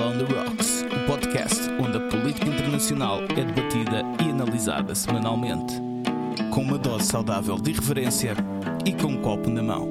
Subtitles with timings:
[0.00, 5.74] World on the Rocks, o podcast onde a política internacional é debatida e analisada semanalmente.
[6.50, 8.34] Com uma dose saudável de irreverência
[8.86, 9.86] e com um copo na mão.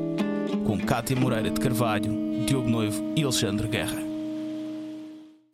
[0.65, 4.01] Com Cátia Moreira de Carvalho, Diogo Noivo e Alexandre Guerra.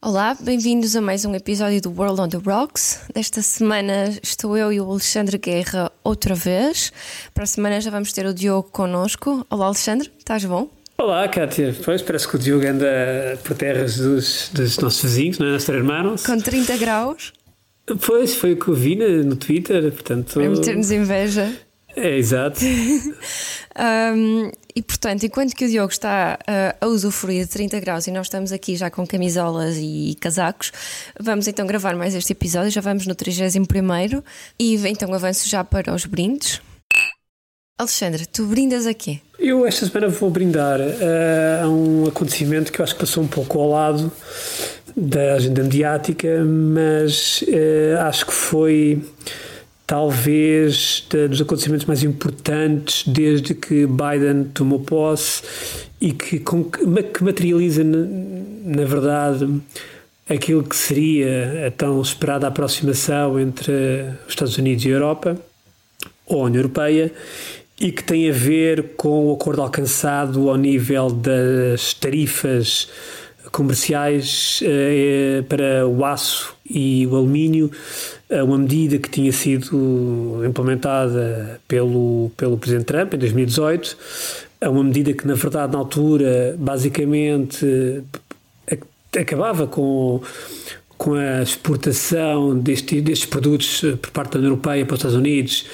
[0.02, 3.02] Olá, bem-vindos a mais um episódio do World on the Rocks.
[3.14, 6.94] Desta semana estou eu e o Alexandre Guerra outra vez.
[7.34, 9.46] Para a semana já vamos ter o Diogo connosco.
[9.50, 10.75] Olá, Alexandre, estás bom?
[10.98, 11.76] Olá, Kátia.
[11.84, 15.52] Pois parece que o Diogo anda por terras dos, dos nossos vizinhos, não é?
[15.52, 16.26] Nossos irmãos.
[16.26, 17.34] Com 30 graus.
[18.06, 20.36] Pois, foi o que eu vi no Twitter, portanto...
[20.36, 21.54] Vai meter-nos inveja.
[21.96, 22.60] É, exato.
[24.16, 28.12] um, e portanto, enquanto que o Diogo está uh, a usufruir de 30 graus e
[28.12, 30.72] nós estamos aqui já com camisolas e casacos,
[31.20, 32.72] vamos então gravar mais este episódio.
[32.72, 33.64] Já vamos no 31
[34.60, 36.62] e então avanço já para os brindes.
[37.78, 39.20] Alexandre, tu brindas a quê?
[39.38, 43.28] Eu esta semana vou brindar uh, a um acontecimento que eu acho que passou um
[43.28, 44.10] pouco ao lado
[44.96, 49.04] da agenda mediática, mas uh, acho que foi
[49.86, 55.44] talvez dos acontecimentos mais importantes desde que Biden tomou posse
[56.00, 58.08] e que, que materializa, na,
[58.64, 59.62] na verdade,
[60.30, 63.74] aquilo que seria a tão esperada aproximação entre
[64.26, 65.38] os Estados Unidos e a Europa,
[66.26, 67.12] ou a União Europeia,
[67.80, 72.88] e que tem a ver com o acordo alcançado ao nível das tarifas
[73.52, 77.70] comerciais eh, para o aço e o alumínio,
[78.30, 83.98] eh, uma medida que tinha sido implementada pelo, pelo Presidente Trump em 2018,
[84.62, 88.04] é uma medida que, na verdade, na altura, basicamente
[89.18, 90.22] acabava com
[90.98, 95.66] com a exportação deste, destes produtos por parte da União Europeia para os Estados Unidos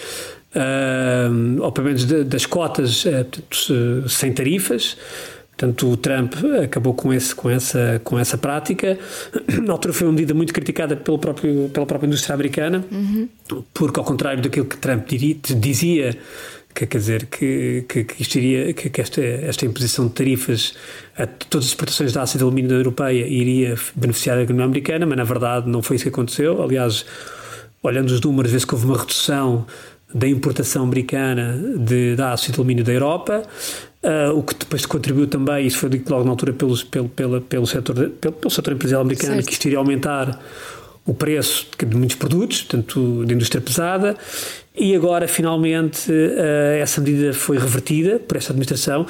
[0.56, 4.98] uh, ou pelo menos de, das cotas uh, sem tarifas.
[5.52, 8.98] Portanto, o Trump acabou com, esse, com, essa, com essa prática.
[9.64, 13.28] Na altura foi uma medida muito criticada pelo próprio, pela própria indústria americana, uhum.
[13.72, 16.18] porque, ao contrário daquilo que Trump dizia,
[16.74, 20.74] que, quer dizer que, que, que, isto iria, que, que esta, esta imposição de tarifas
[21.16, 25.06] a todas as exportações de aço e alumínio da Europeia iria beneficiar a economia americana,
[25.06, 26.62] mas na verdade não foi isso que aconteceu.
[26.62, 27.06] Aliás,
[27.84, 29.66] olhando os números, vê-se que houve uma redução
[30.14, 33.44] da importação americana de, de aço e de alumínio da Europa,
[34.04, 37.42] uh, o que depois contribuiu também, isso foi dito logo na altura pelos, pelo, pelo,
[37.42, 39.48] pelo, setor, pelo, pelo setor empresarial americano, certo.
[39.48, 40.40] que isto iria aumentar
[41.06, 44.16] o preço de muitos produtos, portanto, de indústria pesada,
[44.76, 49.06] e agora, finalmente, uh, essa medida foi revertida por esta administração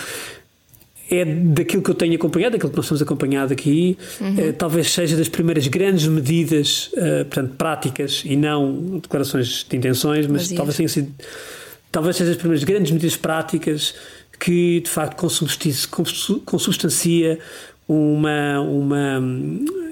[1.12, 4.40] é daquilo que eu tenho acompanhado, daquilo que nós temos acompanhado aqui, uhum.
[4.40, 10.26] eh, talvez seja das primeiras grandes medidas, eh, portanto, práticas e não declarações de intenções,
[10.26, 10.58] mas Vazio.
[10.58, 11.12] talvez tenha sido,
[11.92, 13.94] talvez seja das primeiras grandes medidas práticas
[14.40, 15.18] que de facto
[16.46, 17.38] consubstancia
[17.94, 19.22] uma, uma,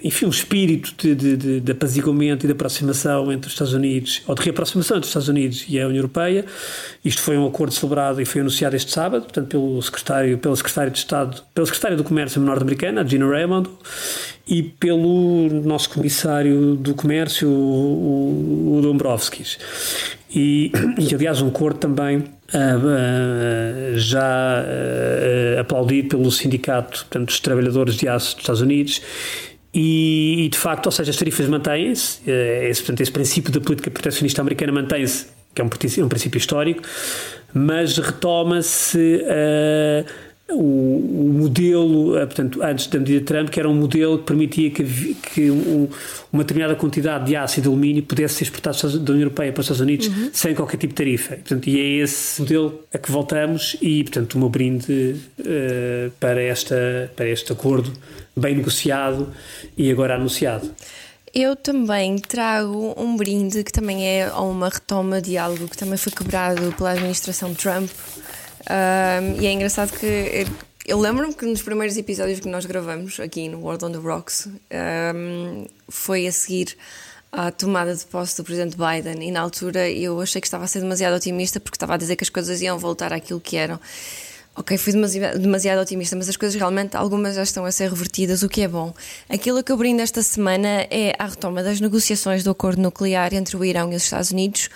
[0.02, 4.22] enfim, um espírito de, de, de, de, apaziguamento e de aproximação entre os Estados Unidos,
[4.26, 6.46] ou de reaproximação entre os Estados Unidos e a União Europeia.
[7.04, 10.92] Isto foi um acordo celebrado e foi anunciado este sábado, portanto, pelo secretário, pelo secretário
[10.92, 13.70] de Estado, pelo secretário do Comércio norte-americano, Gina Raymond,
[14.48, 19.60] e pelo nosso comissário do Comércio, o, o Dombrovskis.
[20.34, 22.24] E, e, aliás, um acordo também
[22.54, 29.02] uh, já uh, aplaudido pelo sindicato portanto, dos trabalhadores de aço dos Estados Unidos.
[29.74, 33.92] E, e, de facto, ou seja, as tarifas mantêm-se, esse, portanto, esse princípio da política
[33.92, 35.70] protecionista americana mantém-se, que é um,
[36.06, 36.82] um princípio histórico,
[37.54, 39.24] mas retoma-se
[40.52, 44.72] o, modelo, eh, portanto, antes da medida de Trump, que era um modelo que permitia
[44.72, 44.84] que,
[45.16, 45.88] que um,
[46.32, 49.62] uma determinada quantidade de aço e de alumínio pudesse ser exportado da União Europeia para
[49.62, 50.30] os Estados Unidos uhum.
[50.34, 51.36] sem qualquer tipo de tarifa.
[51.36, 56.42] Portanto, e é esse modelo a que voltamos e, portanto, o meu brinde uh, para,
[56.42, 57.92] esta, para este acordo
[58.36, 59.30] bem negociado
[59.78, 60.70] e agora anunciado.
[61.34, 66.12] Eu também trago um brinde que também é uma retoma de algo que também foi
[66.12, 67.90] quebrado pela administração Trump
[68.68, 70.46] um, e é engraçado que
[70.86, 74.48] eu lembro-me que nos primeiros episódios que nós gravamos aqui no World on the Rocks
[74.48, 76.76] um, foi a seguir
[77.32, 79.28] à tomada de posse do presidente Biden.
[79.28, 82.16] E na altura eu achei que estava a ser demasiado otimista porque estava a dizer
[82.16, 83.80] que as coisas iam voltar àquilo que eram
[84.56, 88.50] ok, fui demasiado, otimista, mas as coisas realmente, algumas já estão a ser revertidas, o
[88.50, 88.94] que é bom.
[89.30, 93.56] Aquilo que eu brindo esta semana é a retoma das negociações do acordo nuclear entre
[93.56, 94.70] o Irão e os Estados Unidos.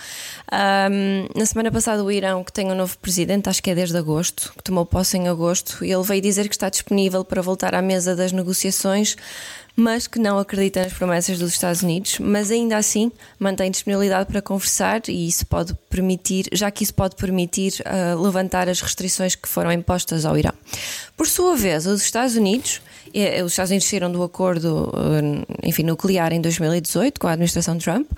[0.51, 3.97] Um, na semana passada, o Irão, que tem um novo presidente, acho que é desde
[3.97, 7.81] agosto, que tomou posse em agosto, ele veio dizer que está disponível para voltar à
[7.81, 9.17] mesa das negociações
[9.75, 14.41] mas que não acredita nas promessas dos Estados Unidos, mas ainda assim mantém disponibilidade para
[14.41, 19.47] conversar e isso pode permitir, já que isso pode permitir uh, levantar as restrições que,
[19.47, 20.53] foram impostas ao Irão.
[21.17, 22.81] Por sua vez, os Estados Unidos
[23.45, 24.91] os Estados Unidos saíram do acordo
[25.61, 28.09] enfim, nuclear em 2018 com a administração Trump.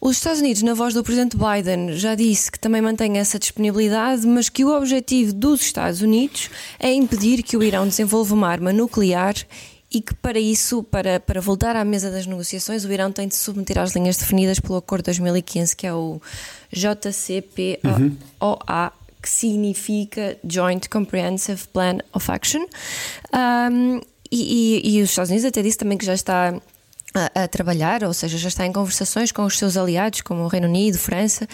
[0.00, 4.26] Os Estados Unidos, na voz do presidente Biden, já disse que também mantém essa disponibilidade,
[4.26, 6.48] mas que o objetivo dos Estados Unidos
[6.78, 9.34] é impedir que o Irão desenvolva uma arma nuclear
[9.92, 13.34] e que para isso, para, para voltar à mesa das negociações, o Irão tem de
[13.34, 16.20] submeter às linhas definidas pelo Acordo de 2015, que é o
[16.72, 18.16] JCPOA, uhum.
[19.20, 22.64] que significa Joint Comprehensive Plan of Action.
[23.34, 24.00] Um,
[24.30, 26.54] e, e, e os Estados Unidos até disse também que já está
[27.14, 30.68] a, trabalhar, ou seja, já está em conversações com os seus aliados, como o Reino
[30.68, 31.46] Unido, França,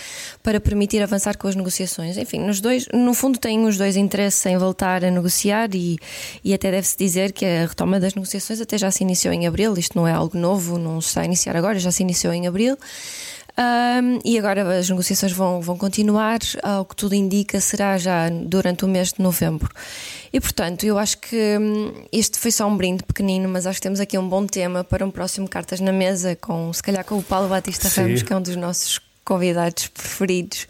[0.43, 2.17] para permitir avançar com as negociações.
[2.17, 5.99] Enfim, nos dois, no fundo, têm os dois interesses em voltar a negociar e,
[6.45, 9.77] e até deve-se dizer que a retoma das negociações até já se iniciou em abril.
[9.79, 12.47] Isto não é algo novo, não se está a iniciar agora, já se iniciou em
[12.47, 12.77] abril.
[13.59, 18.85] Um, e agora as negociações vão, vão continuar, ao que tudo indica, será já durante
[18.85, 19.71] o mês de novembro.
[20.31, 23.83] E portanto, eu acho que hum, este foi só um brinde pequenino, mas acho que
[23.83, 27.17] temos aqui um bom tema para um próximo Cartas na Mesa, com se calhar com
[27.17, 28.03] o Paulo Batista Sim.
[28.03, 30.69] Ramos, que é um dos nossos convidados preferidos.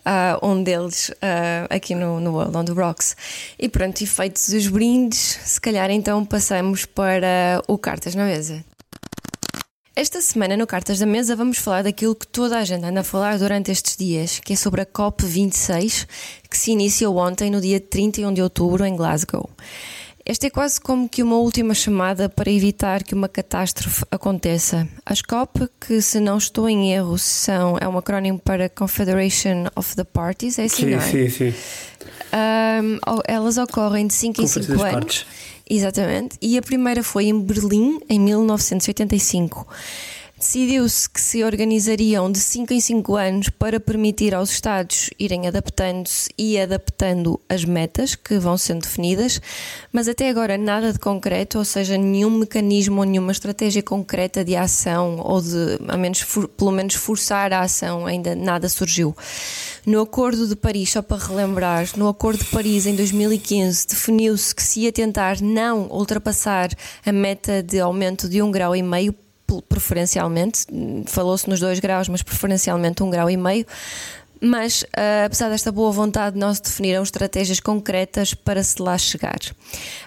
[0.00, 3.16] Uh, um deles uh, aqui no, no World on the Rocks.
[3.58, 8.64] E pronto, e feitos os brindes, se calhar então passamos para o Cartas na Mesa.
[9.98, 13.02] Esta semana no Cartas da Mesa vamos falar daquilo que toda a gente anda a
[13.02, 16.06] falar durante estes dias, que é sobre a COP26,
[16.50, 19.48] que se iniciou ontem no dia 31 de outubro em Glasgow.
[20.22, 24.86] Esta é quase como que uma última chamada para evitar que uma catástrofe aconteça.
[25.06, 29.96] As COP, que se não estou em erro, são, é um acrónimo para Confederation of
[29.96, 31.00] the Parties, é assim, sim, não é?
[31.00, 31.54] Sim, sim.
[32.34, 34.82] Um, elas ocorrem de 5 em 5 anos.
[34.82, 35.26] Partes.
[35.68, 36.36] Exatamente.
[36.40, 39.66] E a primeira foi em Berlim, em 1985.
[40.38, 46.28] Decidiu-se que se organizariam de 5 em 5 anos para permitir aos Estados irem adaptando-se
[46.36, 49.40] e adaptando as metas que vão sendo definidas,
[49.90, 54.54] mas até agora nada de concreto, ou seja, nenhum mecanismo ou nenhuma estratégia concreta de
[54.54, 59.16] ação ou de, a menos, for, pelo menos, forçar a ação, ainda nada surgiu.
[59.86, 64.62] No Acordo de Paris, só para relembrar, no Acordo de Paris em 2015 definiu-se que
[64.62, 66.68] se ia tentar não ultrapassar
[67.06, 69.14] a meta de aumento de um grau e meio
[69.68, 70.66] preferencialmente,
[71.06, 73.66] falou-se nos dois graus, mas preferencialmente um grau e meio.
[74.40, 79.38] Mas, uh, apesar desta boa vontade, não se definiram estratégias concretas para se lá chegar.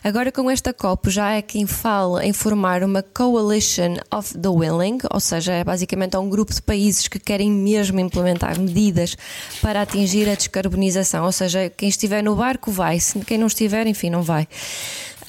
[0.04, 5.00] Agora, com esta COP, já é quem fala em formar uma Coalition of the Willing,
[5.12, 9.18] ou seja, é basicamente um grupo de países que querem mesmo implementar medidas
[9.62, 11.26] para atingir a descarbonização.
[11.26, 14.48] Ou seja, quem estiver no barco vai, quem não estiver, enfim, não vai.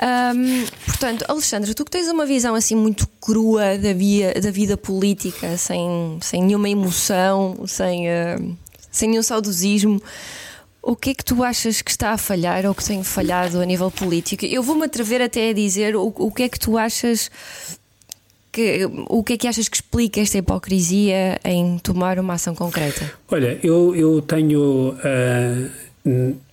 [0.03, 4.77] Um, portanto, Alexandre, tu que tens uma visão assim muito crua da, via, da vida
[4.77, 8.57] política, sem, sem nenhuma emoção, sem, uh,
[8.91, 10.03] sem nenhum saudosismo,
[10.83, 13.67] o que é que tu achas que está a falhar ou que tem falhado a
[13.67, 14.47] nível político?
[14.47, 17.31] Eu vou-me atrever até a dizer o, o que é que tu achas
[18.51, 23.13] que, o que é que achas que explica esta hipocrisia em tomar uma ação concreta?
[23.31, 24.95] Olha, eu, eu tenho.
[24.95, 25.90] Uh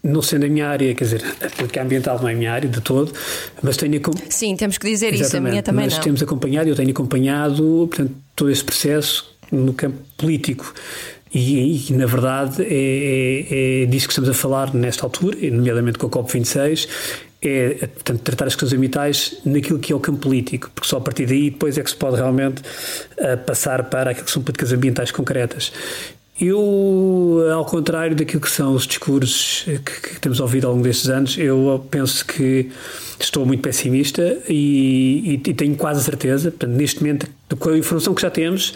[0.04, 2.70] não sendo a minha área, quer dizer, a política ambiental não é a minha área
[2.70, 3.14] de todo,
[3.62, 6.02] mas tenho Sim, temos que dizer isso, a minha também mas não.
[6.02, 10.74] temos acompanhado, eu tenho acompanhado, portanto, todo esse processo no campo político.
[11.34, 15.98] E, e na verdade é, é, é, disso que estamos a falar nesta altura, nomeadamente
[15.98, 16.88] com a COP26,
[17.42, 21.02] é portanto, tratar as questões ambientais naquilo que é o campo político, porque só a
[21.02, 24.72] partir daí depois é que se pode realmente uh, passar para aquilo que são políticas
[24.74, 25.72] ambientais concretas.
[26.39, 29.79] Eu, ao contrário daquilo que são os discursos que,
[30.13, 32.70] que, temos ouvido ao longo destes anos, eu penso que
[33.20, 37.27] estou muito pessimista e, e, e tenho quase certeza, portanto, neste momento,
[37.58, 38.74] com a informação que já temos,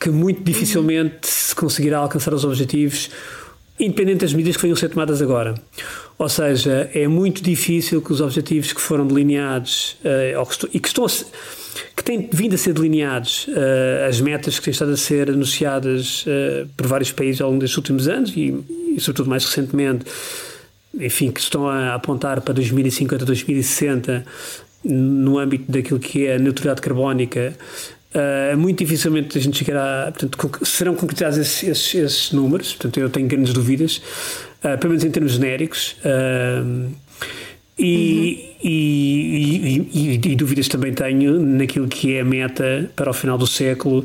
[0.00, 3.10] que muito dificilmente se conseguirá alcançar os objetivos,
[3.78, 5.54] independente das medidas que venham a ser tomadas agora.
[6.18, 10.88] Ou seja, é muito difícil que os objetivos que foram delineados uh, que e que
[10.88, 11.08] estão a
[11.94, 16.24] que têm vindo a ser delineados, uh, as metas que têm estado a ser anunciadas
[16.26, 18.54] uh, por vários países ao longo destes últimos anos e,
[18.96, 20.04] e, sobretudo mais recentemente,
[20.98, 24.24] enfim, que estão a apontar para 2050, 2060
[24.84, 27.52] no âmbito daquilo que é a neutralidade carbónica,
[28.14, 33.10] uh, muito dificilmente a gente chegará, portanto, serão concretizados esses, esses, esses, números, portanto eu
[33.10, 34.00] tenho grandes dúvidas,
[34.64, 35.96] uh, pelo menos em termos genéricos.
[36.04, 36.90] Uh,
[37.78, 38.70] e, uhum.
[38.70, 43.46] e, e, e, dúvidas também tenho naquilo que é a meta para o final do
[43.46, 44.04] século,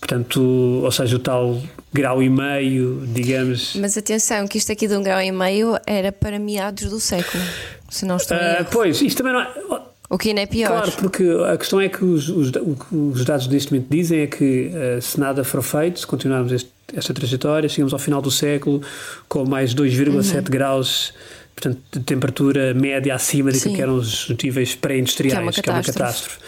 [0.00, 3.76] portanto, ou seja, o tal grau e meio, digamos.
[3.76, 7.44] Mas atenção, que isto aqui de um grau e meio era para meados do século,
[7.88, 9.82] se não estou uh, Pois, isto também não é.
[10.10, 10.68] O que ainda é pior.
[10.68, 12.50] Claro, porque a questão é que os, os,
[12.90, 17.14] os dados deste momento dizem é que se nada for feito, se continuarmos este, esta
[17.14, 18.82] trajetória, chegamos ao final do século
[19.28, 20.42] com mais 2,7 uhum.
[20.44, 21.12] graus
[21.54, 25.72] portanto, de temperatura média acima daquilo que eram os níveis pré-industriais, que, é que, é
[25.72, 26.38] uma catástrofe.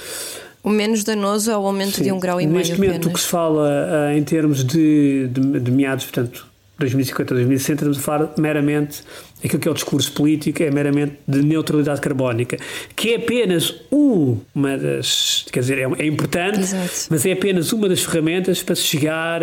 [0.63, 2.05] O menos danoso é o aumento Sim.
[2.05, 2.59] de um grau e meio.
[2.59, 3.07] Neste momento, apenas.
[3.07, 6.47] o que se fala uh, em termos de, de, de meados, portanto,
[6.79, 9.03] 2050, 2060, estamos a falar meramente
[9.45, 12.57] aquilo que é o discurso político, é meramente de neutralidade carbónica,
[12.97, 17.09] que é apenas uma das, quer dizer, é, é importante, Exato.
[17.11, 19.43] mas é apenas uma das ferramentas para se chegar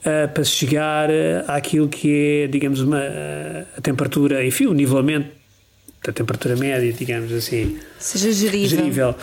[0.00, 1.08] uh, para chegar
[1.46, 3.02] àquilo que é, digamos, uma,
[3.76, 5.28] a temperatura, enfim, o nivelamento
[6.04, 7.78] da temperatura média, digamos assim.
[7.98, 8.78] Seja gerível.
[8.78, 9.14] gerível.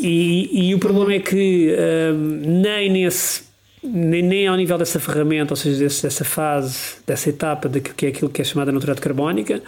[0.00, 5.52] E, e o problema é que uh, nem nesse nem, nem ao nível dessa ferramenta,
[5.52, 9.02] ou seja, desse, dessa fase, dessa etapa de que é aquilo que é chamada neutralidade
[9.02, 9.60] carbónica,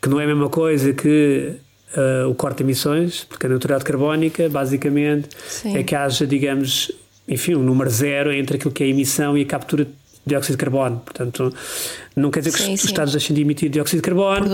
[0.00, 1.52] que não é a mesma coisa que
[1.96, 5.76] uh, o corte de emissões, porque a neutralidade carbónica, basicamente, Sim.
[5.76, 6.90] é que haja, digamos,
[7.28, 9.90] enfim, um número zero entre aquilo que é a emissão e a captura de
[10.26, 11.00] dióxido de carbono.
[11.04, 11.52] Portanto,
[12.14, 12.86] não quer dizer que sim, os sim.
[12.86, 14.48] Estados deixem de emitir dióxido de carbono,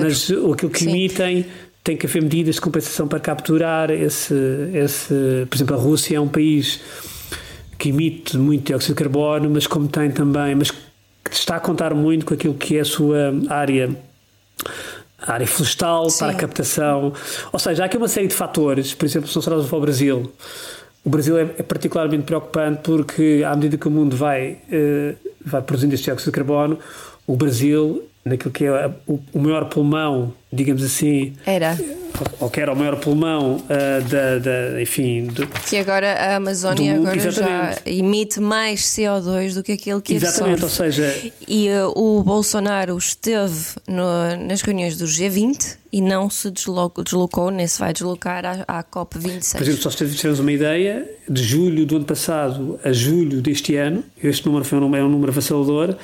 [0.00, 0.90] mas aquilo que sim.
[0.90, 1.46] emitem
[1.84, 4.34] tem que haver medidas de compensação para capturar esse,
[4.72, 5.46] esse.
[5.48, 6.80] Por exemplo, a Rússia é um país
[7.78, 10.78] que emite muito dióxido de carbono, mas como tem também, mas que
[11.32, 13.90] está a contar muito com aquilo que é a sua área
[15.18, 16.18] a área florestal Sim.
[16.18, 17.12] para a captação.
[17.52, 19.80] Ou seja, há aqui uma série de fatores, por exemplo, se nós olharmos para o
[19.80, 20.32] Brasil,
[21.04, 25.62] o Brasil é, é, particularmente preocupante porque, à medida que o mundo vai, uh, vai
[25.62, 26.78] produzindo este dióxido de carbono,
[27.26, 31.32] o Brasil naquilo que é o, o maior pulmão, digamos assim.
[31.44, 31.76] Era.
[32.38, 35.26] Ou que era o maior pulmão uh, da, da, enfim.
[35.26, 40.62] Do, que agora a Amazónia agora já emite mais CO2 do que aquele que Exatamente,
[40.62, 40.92] absorve.
[40.92, 41.32] ou seja.
[41.48, 47.50] E uh, o Bolsonaro esteve no, nas reuniões do G20 e não se deslocou, deslocou
[47.50, 49.52] nem se vai deslocar à, à COP26.
[49.52, 53.74] Por exemplo, só se tivermos uma ideia, de julho do ano passado a julho deste
[53.74, 55.96] ano, este número foi um, é um número avassalador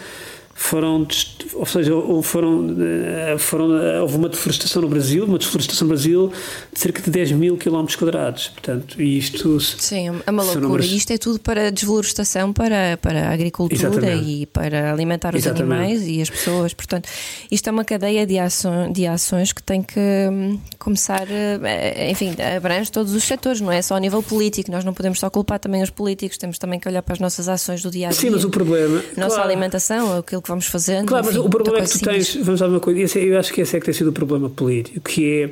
[0.58, 1.06] foram,
[1.54, 1.92] ou seja,
[2.24, 6.32] foram, eh, foram, eh, houve uma deflorestação no Brasil, uma desflorestação no Brasil
[6.72, 8.48] de cerca de 10 mil quilómetros quadrados.
[8.48, 10.66] Portanto, isto Sim, é uma loucura.
[10.66, 10.86] Números...
[10.90, 14.28] Isto é tudo para desflorestação, para, para a agricultura Exatamente.
[14.28, 15.74] e para alimentar os Exatamente.
[15.74, 16.74] animais e as pessoas.
[16.74, 17.08] Portanto,
[17.50, 22.34] isto é uma cadeia de, aço, de ações que tem que hum, começar, eh, enfim,
[22.56, 24.72] abrange todos os setores, não é só a nível político.
[24.72, 27.48] Nós não podemos só culpar também os políticos, temos também que olhar para as nossas
[27.48, 28.20] ações do dia a dia.
[28.20, 29.00] Sim, mas o problema.
[29.16, 29.50] Nossa claro.
[29.50, 31.06] alimentação, aquilo que vamos fazendo.
[31.06, 33.52] Claro, enfim, mas o problema é que tu tens, vamos lá uma coisa, eu acho
[33.52, 35.50] que esse é que tem sido o problema político, que é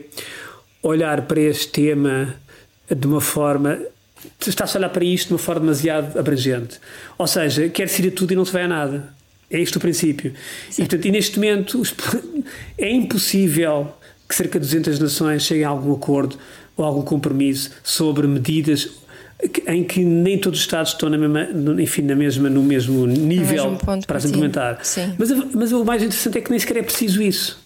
[0.83, 2.35] olhar para este tema
[2.91, 3.79] de uma forma.
[4.45, 6.81] Está-se a olhar para isto de uma forma demasiado abrangente.
[7.19, 9.15] Ou seja, quer-se ir a tudo e não se vai a nada.
[9.51, 10.33] É isto o princípio.
[10.73, 11.83] E, portanto, e neste momento
[12.77, 13.95] é impossível
[14.29, 16.37] que cerca de 200 nações cheguem a algum acordo
[16.77, 18.91] ou algum compromisso sobre medidas
[19.67, 23.73] em que nem todos os Estados estão na mesma, enfim, na mesma, no mesmo nível
[23.73, 24.81] mesmo para se implementar.
[25.19, 27.65] Mas, mas o mais interessante é que nem sequer é preciso isso.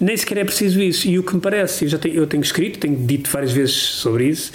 [0.00, 1.08] Nem sequer é preciso isso.
[1.08, 3.74] E o que me parece, eu já tenho, eu tenho escrito, tenho dito várias vezes
[3.74, 4.52] sobre isso,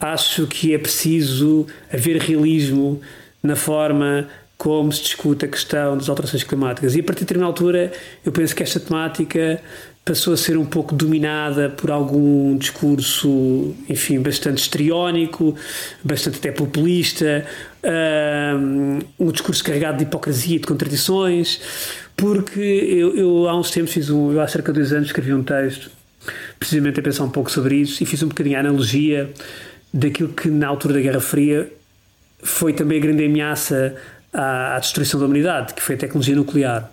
[0.00, 3.00] acho que é preciso haver realismo
[3.42, 4.28] na forma
[4.58, 6.94] como se discute a questão das alterações climáticas.
[6.94, 7.92] E a partir de determinada altura,
[8.24, 9.60] eu penso que esta temática
[10.06, 15.56] passou a ser um pouco dominada por algum discurso, enfim, bastante estriónico,
[16.02, 17.44] bastante até populista,
[19.18, 21.60] um, discurso carregado de hipocrisia e de contradições,
[22.16, 25.34] porque eu, eu, há uns tempos fiz um, eu há cerca de dois anos escrevi
[25.34, 25.90] um texto,
[26.56, 29.28] precisamente a pensar um pouco sobre isso, e fiz um bocadinho a analogia
[29.92, 31.68] daquilo que na altura da Guerra Fria
[32.40, 33.96] foi também a grande ameaça
[34.32, 36.92] à, à destruição da humanidade, que foi a tecnologia nuclear.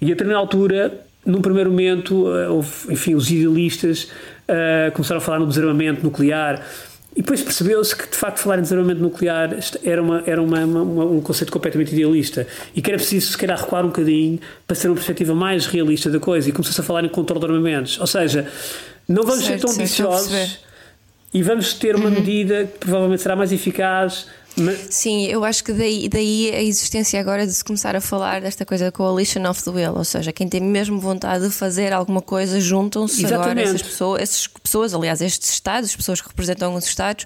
[0.00, 4.04] E a determinada altura num primeiro momento, eh, houve, enfim, os idealistas
[4.48, 6.62] uh, começaram a falar no desarmamento nuclear
[7.16, 11.04] e depois percebeu-se que, de facto, falar em desarmamento nuclear era, uma, era uma, uma,
[11.04, 14.88] um conceito completamente idealista e que era preciso, se calhar, recuar um bocadinho para ter
[14.88, 18.00] uma perspectiva mais realista da coisa e começou-se a falar em controle de armamentos.
[18.00, 18.48] Ou seja,
[19.08, 20.58] não vamos certo, ser tão ambiciosos
[21.32, 22.14] e vamos ter uma uhum.
[22.14, 24.86] medida que provavelmente será mais eficaz mas...
[24.90, 28.64] Sim, eu acho que daí, daí a existência agora de se começar a falar desta
[28.64, 32.60] coisa Coalition of the Will, ou seja, quem tem mesmo vontade de fazer alguma coisa
[32.60, 37.24] juntam-se agora essas pessoas, essas pessoas, aliás, estes Estados, as pessoas que representam os Estados,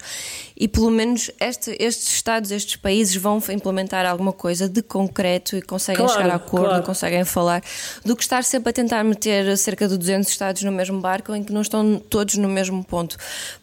[0.58, 5.62] e pelo menos este, estes Estados, estes países vão implementar alguma coisa de concreto e
[5.62, 6.82] conseguem claro, chegar a acordo, claro.
[6.82, 7.62] conseguem falar,
[8.04, 11.44] do que estar sempre a tentar meter cerca de 200 Estados no mesmo barco em
[11.44, 13.16] que não estão todos no mesmo ponto.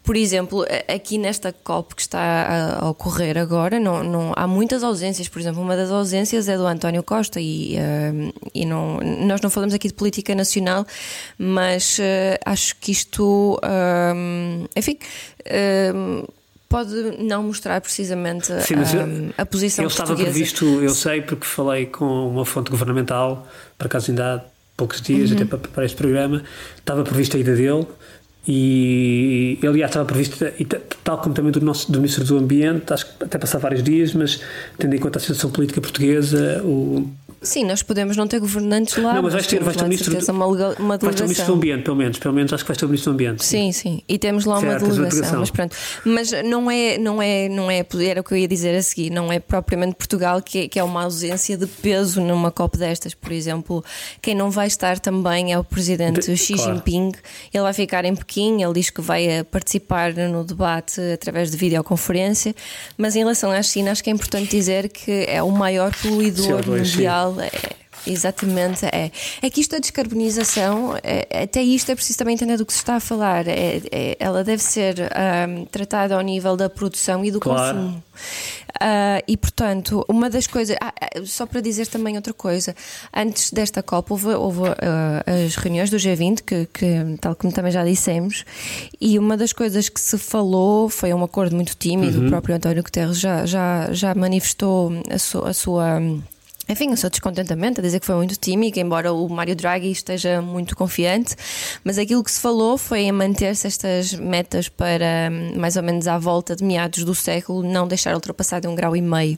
[0.03, 5.27] Por exemplo, aqui nesta COP que está a ocorrer agora não, não, há muitas ausências.
[5.27, 9.49] Por exemplo, uma das ausências é do António Costa e, uh, e não, nós não
[9.49, 10.85] falamos aqui de política nacional,
[11.37, 14.97] mas uh, acho que isto, uh, enfim
[16.75, 18.75] pode não mostrar precisamente Sim,
[19.37, 23.87] a, a posição ele estava previsto, eu sei porque falei com uma fonte governamental, por
[23.87, 24.41] acaso ainda há
[24.75, 25.37] poucos dias, uhum.
[25.37, 26.43] até para preparar este programa,
[26.75, 27.87] estava prevista a ida dele
[28.45, 30.53] e aliás estava prevista,
[31.01, 34.13] tal como também do, nosso, do Ministro do Ambiente, acho que até passar vários dias,
[34.13, 34.41] mas
[34.77, 37.09] tendo em conta a situação política portuguesa, o,
[37.45, 39.13] Sim, nós podemos não ter governantes lá.
[39.13, 41.53] Não, mas vais ter, vais ter um ministro, uma, uma vais ter um ministro do
[41.53, 42.17] Ambiente, pelo menos.
[42.17, 43.45] Pelo menos acho que vais ter um ministro do Ambiente.
[43.45, 44.01] Sim, sim.
[44.07, 45.39] E temos lá certo, uma delegação.
[45.39, 45.75] Mas pronto.
[46.03, 49.09] Mas não é, não é, não é, era o que eu ia dizer a seguir,
[49.09, 53.13] não é propriamente Portugal que é, que é uma ausência de peso numa COP destas.
[53.13, 53.83] Por exemplo,
[54.21, 56.75] quem não vai estar também é o presidente de, Xi claro.
[56.75, 57.11] Jinping.
[57.53, 61.57] Ele vai ficar em Pequim, ele diz que vai eh, participar no debate através de
[61.57, 62.55] videoconferência.
[62.97, 66.61] Mas em relação à China, acho que é importante dizer que é o maior poluidor
[66.61, 67.34] CO2, mundial.
[67.41, 69.11] É, Exatamente, é.
[69.41, 72.79] É que isto da descarbonização, é, até isto é preciso também entender do que se
[72.79, 73.47] está a falar.
[73.47, 74.95] É, é ela deve ser
[75.49, 77.77] um, tratada ao nível da produção e do claro.
[77.77, 78.03] consumo.
[78.75, 82.75] Uh, e portanto, uma das coisas, ah, ah, só para dizer também outra coisa,
[83.15, 87.71] antes desta COP houve, houve uh, as reuniões do G20, que, que, tal como também
[87.71, 88.43] já dissemos,
[88.99, 92.25] e uma das coisas que se falou foi um acordo muito tímido, uhum.
[92.27, 96.01] o próprio António Guterres já, já, já manifestou a, su, a sua
[96.67, 100.41] enfim, o seu descontentamento, a dizer que foi muito tímido, embora o Mário Draghi esteja
[100.41, 101.35] muito confiante,
[101.83, 106.07] mas aquilo que se falou foi em manter-se estas metas para hum, mais ou menos
[106.07, 109.37] à volta de meados do século, não deixar ultrapassar de um grau e meio.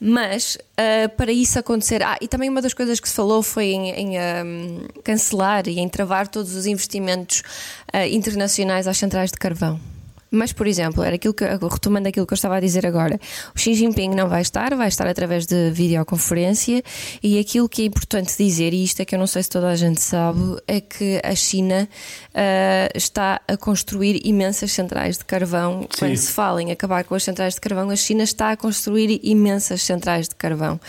[0.00, 3.66] Mas uh, para isso acontecer, ah, e também uma das coisas que se falou foi
[3.66, 7.42] em, em um, cancelar e em travar todos os investimentos
[7.92, 9.80] uh, internacionais às centrais de carvão.
[10.34, 13.18] Mas, por exemplo, era aquilo que, retomando aquilo que eu estava a dizer agora,
[13.54, 16.82] o Xi Jinping não vai estar, vai estar através de videoconferência
[17.22, 19.68] e aquilo que é importante dizer, e isto é que eu não sei se toda
[19.68, 21.88] a gente sabe, é que a China
[22.30, 25.82] uh, está a construir imensas centrais de carvão.
[25.82, 25.98] Sim.
[25.98, 29.20] Quando se fala em acabar com as centrais de carvão, a China está a construir
[29.22, 30.80] imensas centrais de carvão.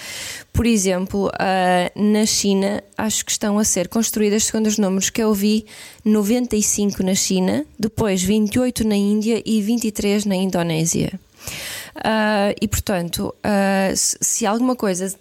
[0.55, 5.21] Por exemplo, uh, na China, acho que estão a ser construídas, segundo os números que
[5.21, 5.65] eu vi,
[6.05, 11.19] 95 na China, depois 28 na Índia e 23 na Indonésia.
[11.97, 15.13] Uh, e portanto, uh, se alguma coisa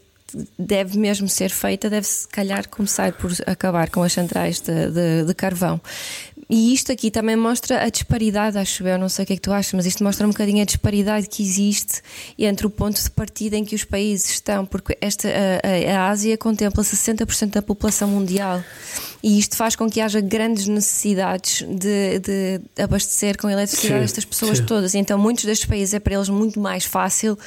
[0.57, 5.35] deve mesmo ser feita, deve-se calhar começar por acabar com as centrais de, de, de
[5.35, 5.81] carvão.
[6.49, 9.43] E isto aqui também mostra a disparidade, acho eu, não sei o que é que
[9.43, 12.03] tu achas, mas isto mostra um bocadinho a disparidade que existe
[12.39, 16.37] entre o ponto de partida em que os países estão, porque esta, a, a Ásia
[16.37, 18.63] contempla 60% da população mundial
[19.23, 24.59] e isto faz com que haja grandes necessidades de, de abastecer com eletricidade estas pessoas
[24.59, 24.67] sim.
[24.67, 24.95] todas.
[24.95, 27.39] Então, muitos destes países é para eles muito mais fácil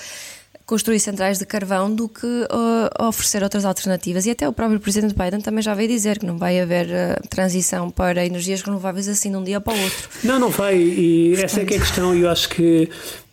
[0.67, 4.25] construir centrais de carvão do que uh, oferecer outras alternativas.
[4.25, 7.27] E até o próprio Presidente Biden também já veio dizer que não vai haver uh,
[7.29, 10.09] transição para energias renováveis assim de um dia para o outro.
[10.25, 10.77] Não, não vai.
[10.77, 11.45] E Portanto...
[11.45, 12.13] essa é que é a questão.
[12.13, 12.89] Eu acho que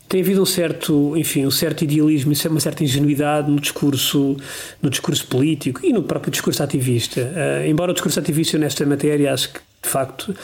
[0.09, 4.37] tem havido um certo, enfim, um certo idealismo e uma certa ingenuidade no discurso,
[4.81, 7.21] no discurso político e no próprio discurso ativista.
[7.21, 10.35] Uh, embora o discurso ativista nesta matéria acho que de facto,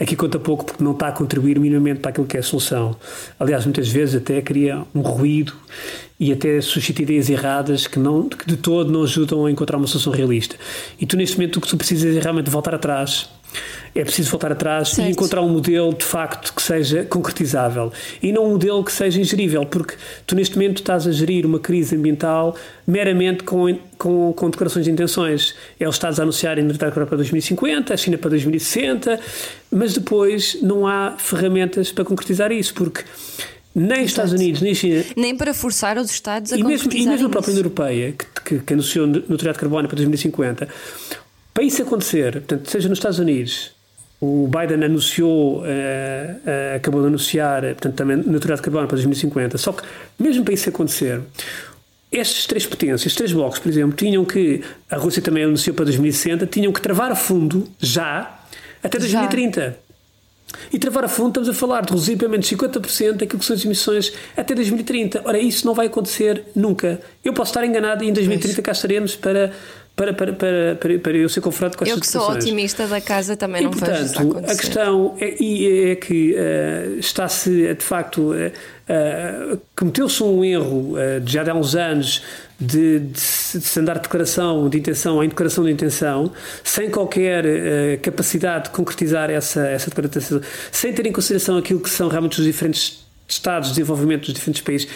[0.00, 2.96] aqui conta pouco porque não está a contribuir minimamente para aquilo que é a solução.
[3.38, 5.52] Aliás, muitas vezes até cria um ruído
[6.18, 9.86] e até suscita ideias erradas que, não, que de todo não ajudam a encontrar uma
[9.86, 10.56] solução realista.
[11.00, 13.30] E tu, neste momento, o que tu precisas é realmente voltar atrás
[13.94, 15.08] é preciso voltar atrás certo.
[15.08, 19.20] e encontrar um modelo de facto que seja concretizável e não um modelo que seja
[19.20, 19.94] ingerível, porque
[20.26, 24.90] tu neste momento estás a gerir uma crise ambiental meramente com, com, com declarações de
[24.90, 25.54] intenções.
[25.78, 29.20] É os Estados a anunciarem neutralidade para 2050, a China para 2060,
[29.70, 33.04] mas depois não há ferramentas para concretizar isso, porque
[33.74, 35.04] nem os Estados Unidos, nem China.
[35.16, 38.26] Nem para forçar os Estados a e mesmo, E mesmo a própria União Europeia, que,
[38.44, 40.68] que, que anunciou neutralidade de carbono para 2050,
[41.60, 43.72] para isso acontecer, portanto, seja nos Estados Unidos,
[44.18, 49.58] o Biden anunciou, uh, uh, acabou de anunciar, portanto, também neutralidade de carbono para 2050.
[49.58, 49.82] Só que,
[50.18, 51.20] mesmo para isso acontecer,
[52.10, 55.84] estes três potências, estes três blocos, por exemplo, tinham que, a Rússia também anunciou para
[55.84, 58.40] 2060, tinham que travar a fundo, já,
[58.82, 59.60] até 2030.
[59.60, 59.90] Já.
[60.72, 63.54] E travar a fundo, estamos a falar de reduzir pelo menos 50% daquilo que são
[63.54, 65.22] as emissões até 2030.
[65.24, 67.00] Ora, isso não vai acontecer nunca.
[67.22, 68.64] Eu posso estar enganado e em 2030 pois.
[68.64, 69.52] cá estaremos para
[70.00, 73.02] para, para, para, para, para eu ser confrontado com estas Eu que sou otimista da
[73.02, 74.52] casa também e, não portanto, vejo acontecer.
[74.52, 80.94] a questão é, é que uh, está-se, de facto, uh, uh, cometeu-se um erro
[81.26, 82.22] já há uns anos
[82.58, 86.32] de, de, de, se andar de declaração de intenção em declaração de intenção,
[86.64, 87.44] sem qualquer
[88.00, 90.40] capacidade de concretizar essa, essa declaração,
[90.72, 94.62] sem ter em consideração aquilo que são realmente os diferentes estados de desenvolvimento dos diferentes
[94.62, 94.88] países.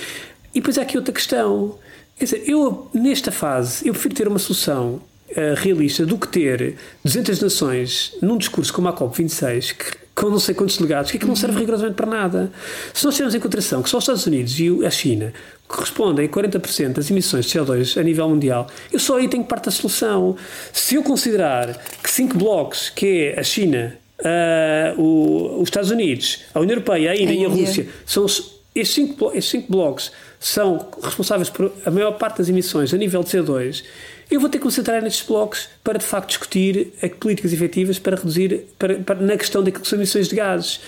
[0.55, 1.79] E depois há aqui outra questão
[2.19, 5.01] Quer dizer, eu, nesta fase, eu prefiro ter uma solução
[5.31, 10.39] uh, realista do que ter 200 nações num discurso como a COP26, que, com não
[10.39, 12.53] sei quantos delegados, que é que não serve rigorosamente para nada.
[12.93, 15.33] Se nós tivermos em consideração que só os Estados Unidos e a China
[15.67, 19.65] correspondem a 40% das emissões de CO2 a nível mundial, eu só aí tenho parte
[19.65, 20.37] da solução.
[20.73, 26.45] Se eu considerar que cinco blocos, que é a China, uh, o, os Estados Unidos,
[26.55, 30.11] a União Europeia, a Índia e a Rússia, são os, esses, cinco, esses cinco blocos
[30.41, 33.85] são responsáveis por a maior parte das emissões a nível de CO2,
[34.31, 38.67] eu vou ter que concentrar nestes blocos para de facto discutir políticas efetivas para reduzir
[38.79, 40.81] para, para, na questão daquilo que são emissões de gases.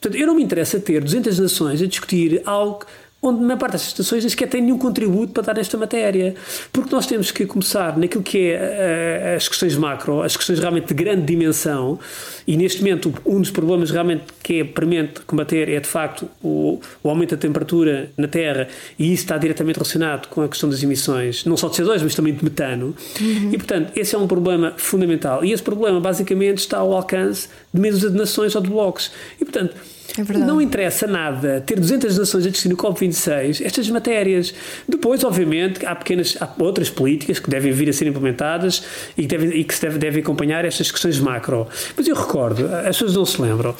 [0.00, 2.84] Portanto, eu não me interessa ter 200 nações a discutir algo
[3.24, 6.34] onde na maior parte das estações nem sequer tem nenhum contributo para dar nesta matéria.
[6.70, 10.88] Porque nós temos que começar naquilo que é uh, as questões macro, as questões realmente
[10.88, 11.98] de grande dimensão,
[12.46, 16.80] e neste momento um dos problemas realmente que é premente combater é de facto o,
[17.02, 20.82] o, aumento da temperatura na Terra, e isso está diretamente relacionado com a questão das
[20.82, 22.94] emissões, não só de CO2, mas também de metano.
[23.20, 23.50] Uhum.
[23.52, 25.42] E portanto, esse é um problema fundamental.
[25.42, 29.10] E esse problema basicamente está ao alcance de meio de nações ou de blocos.
[29.40, 29.74] E portanto,
[30.16, 34.54] é não interessa nada ter 200 nações a discutir no COP26 estas matérias.
[34.88, 38.84] Depois, obviamente, há pequenas há outras políticas que devem vir a ser implementadas
[39.16, 41.66] e que, devem, e que se devem, devem acompanhar estas questões macro.
[41.96, 43.74] Mas eu recordo, as pessoas não se lembram,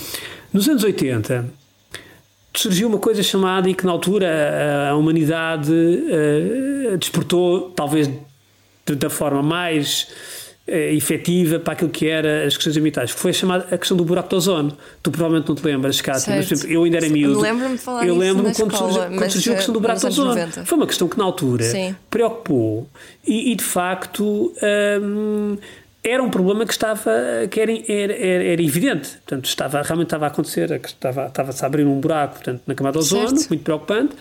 [0.53, 1.45] nos anos 80
[2.57, 8.09] surgiu uma coisa chamada e que na altura a humanidade uh, despertou, talvez
[8.87, 10.09] da forma mais
[10.67, 13.95] eh, efetiva para aquilo que era as questões ambientais, que foi a chamada a questão
[13.95, 14.75] do buraco de ozono.
[15.03, 17.39] Tu provavelmente não te lembras, Cátia, mas por exemplo, eu ainda era miúdo.
[17.39, 20.07] Lembro-me de falar Eu lembro-me quando, escola, surgiu, quando surgiu a questão do buraco de
[20.07, 20.29] ozono.
[20.31, 20.65] 90.
[20.65, 21.95] Foi uma questão que na altura Sim.
[22.09, 22.89] preocupou
[23.27, 24.55] e, e, de facto.
[25.03, 25.59] Hum,
[26.03, 27.11] era um problema que estava
[27.51, 31.87] que era, era, era, evidente, portanto estava realmente estava a acontecer, estava estava a abrir
[31.87, 34.15] um buraco, portanto na camada de ozono, muito preocupante,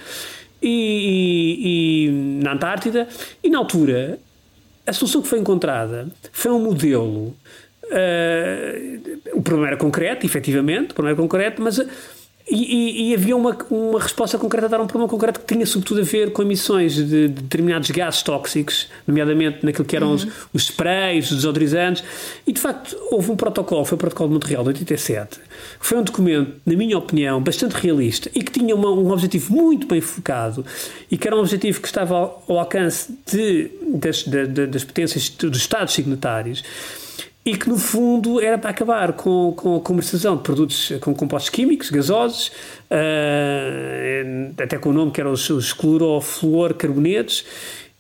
[0.62, 3.06] e, e, e na Antártida
[3.44, 4.18] e na altura
[4.86, 7.36] a solução que foi encontrada foi um modelo.
[7.86, 11.80] Uh, o problema era concreto, efetivamente, o problema era concreto, mas
[12.50, 15.66] e, e, e, havia uma, uma resposta concreta a dar um problema concreto que tinha
[15.66, 20.16] sobretudo a ver com emissões de, de determinados gases tóxicos, nomeadamente naquilo que eram uhum.
[20.16, 22.04] os, os sprays, os desodorizantes,
[22.46, 25.40] e de facto houve um protocolo, foi o protocolo de Montreal de 87,
[25.80, 29.54] que foi um documento, na minha opinião, bastante realista e que tinha uma, um objetivo
[29.54, 30.66] muito bem focado
[31.10, 35.30] e que era um objetivo que estava ao, ao alcance de, das, de, das potências
[35.30, 36.62] dos Estados signatários
[37.46, 41.50] e que no fundo era para acabar com, com a comercialização de produtos com compostos
[41.50, 42.48] químicos, gasosos,
[42.90, 47.46] uh, até com o nome que eram os, os clorofluorcarbonetos,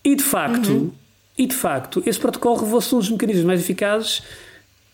[0.04, 0.92] e de facto, uhum.
[1.38, 4.24] e de facto, esse protocolo revelou-se um dos mecanismos mais eficazes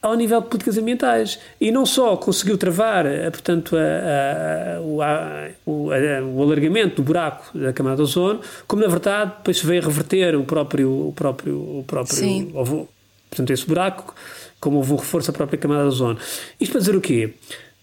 [0.01, 5.01] ao nível de políticas ambientais e não só conseguiu travar eh, portanto a, a, o,
[5.01, 10.38] a, o, alargamento do buraco da camada de ozono como na verdade depois veio reverter
[10.38, 12.49] o próprio o próprio o próprio Sim.
[13.29, 14.15] portanto esse buraco
[14.60, 16.17] como houve um reforço da própria camada de ozono.
[16.60, 17.34] Isto para dizer o quê?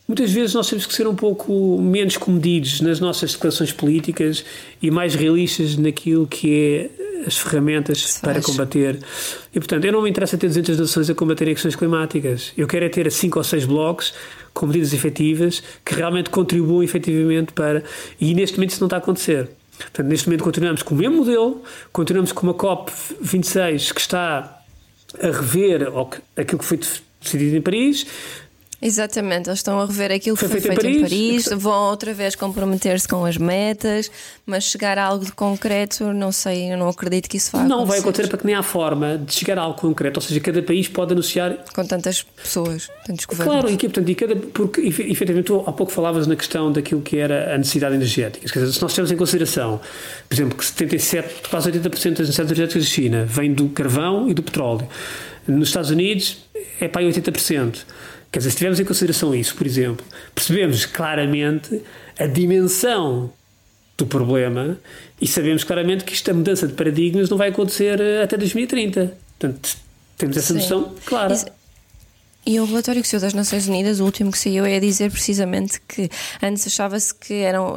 [0.08, 4.44] Muitas vezes nós temos que ser um pouco menos comedidos nas nossas declarações políticas
[4.80, 9.00] e mais realistas naquilo que é as ferramentas para combater.
[9.52, 12.52] E, portanto, eu não me interessa ter 200 nações a combater questões climáticas.
[12.56, 14.14] Eu quero é ter 5 ou 6 blocos
[14.54, 17.82] com medidas efetivas que realmente contribuam efetivamente para.
[18.20, 19.48] E neste momento isso não está a acontecer.
[19.76, 21.62] Portanto, neste momento continuamos com o mesmo modelo,
[21.92, 24.55] continuamos com uma COP26 que está
[25.22, 25.88] a rever
[26.36, 26.78] aquilo que foi
[27.20, 28.06] decidido em Paris,
[28.80, 31.90] Exatamente, eles estão a rever aquilo que foi, foi feito, feito, em Paris, Paris vão
[31.90, 34.10] outra vez comprometer-se com as metas,
[34.44, 37.76] mas chegar a algo de concreto, não sei, eu não acredito que isso vá Não
[37.76, 37.88] acontecer.
[37.88, 40.88] vai acontecer porque nem há forma de chegar a algo concreto, ou seja, cada país
[40.88, 41.56] pode anunciar.
[41.74, 43.52] Com tantas pessoas, tantos governos.
[43.54, 47.16] Claro, e, portanto, e cada, porque efetivamente tu há pouco falavas na questão daquilo que
[47.16, 48.46] era a necessidade energética.
[48.46, 49.80] Quer dizer, se nós temos em consideração,
[50.28, 54.34] por exemplo, que 77, quase 80% das necessidades energéticas da China vêm do carvão e
[54.34, 54.86] do petróleo,
[55.48, 56.38] nos Estados Unidos
[56.80, 57.84] é para aí 80%.
[58.30, 61.82] Quer dizer, se tivermos em consideração isso, por exemplo, percebemos claramente
[62.18, 63.32] a dimensão
[63.96, 64.78] do problema
[65.20, 69.16] e sabemos claramente que esta mudança de paradigmas não vai acontecer eh, até 2030.
[69.38, 69.76] Portanto,
[70.18, 70.60] temos essa Sim.
[70.60, 71.32] noção clara.
[71.32, 71.46] Isso,
[72.46, 75.80] e o relatório que saiu das Nações Unidas, o último que saiu, é dizer precisamente
[75.80, 76.08] que
[76.40, 77.76] antes achava-se que eram,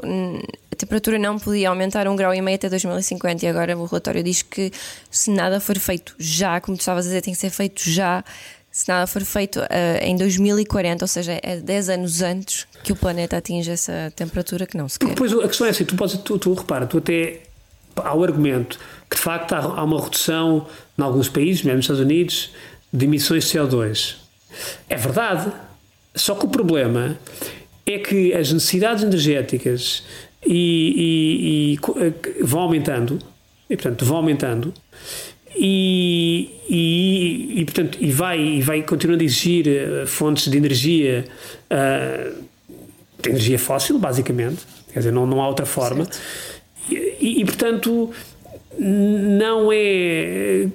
[0.72, 4.22] a temperatura não podia aumentar um grau e meio até 2050 e agora o relatório
[4.22, 4.72] diz que
[5.10, 8.24] se nada for feito já, como tu estavas a dizer, tem que ser feito já
[8.72, 9.66] se nada for feito uh,
[10.02, 14.78] em 2040, ou seja, é 10 anos antes que o planeta atinja essa temperatura que
[14.78, 15.10] não se quer.
[15.10, 17.42] Depois a questão é assim: tu, podes, tu, tu repara, tu até
[17.96, 18.80] há o argumento
[19.10, 22.52] que de facto há, há uma redução em alguns países, mesmo nos Estados Unidos,
[22.94, 24.16] de emissões de CO2.
[24.88, 25.52] É verdade.
[26.16, 27.18] Só que o problema
[27.86, 30.04] é que as necessidades energéticas
[30.46, 33.20] e, e, e, vão aumentando,
[33.70, 34.74] e portanto vão aumentando,
[35.62, 41.26] e, e, e, portanto, e vai, e vai continuando a exigir uh, fontes de energia,
[41.70, 42.44] uh,
[43.22, 46.08] de energia fóssil, basicamente, quer dizer, não, não há outra forma,
[46.90, 48.10] e, e, portanto
[48.80, 50.68] não é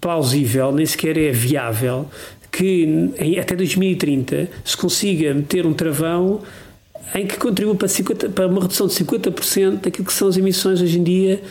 [0.00, 2.08] plausível, nem sequer é viável
[2.50, 6.40] que em, até 2030 se consiga meter um travão
[7.14, 10.80] em que contribua para, 50, para uma redução de 50% daquilo que são as emissões
[10.80, 11.42] hoje em dia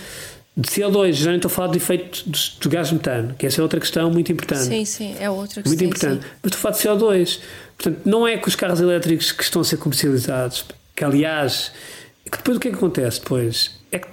[0.56, 3.64] de CO2, já nem estou a falar do efeito do, gás metano, que essa é
[3.64, 4.66] outra questão muito importante.
[4.66, 5.70] Sim, sim, é outra questão.
[5.70, 6.24] Muito importante.
[6.24, 6.30] Sim.
[6.44, 7.40] Mas estou a falar de CO2.
[7.76, 10.64] Portanto, não é com os carros elétricos que estão a ser comercializados,
[10.96, 11.72] que aliás,
[12.26, 13.72] que depois o que é que acontece depois?
[13.92, 14.08] É que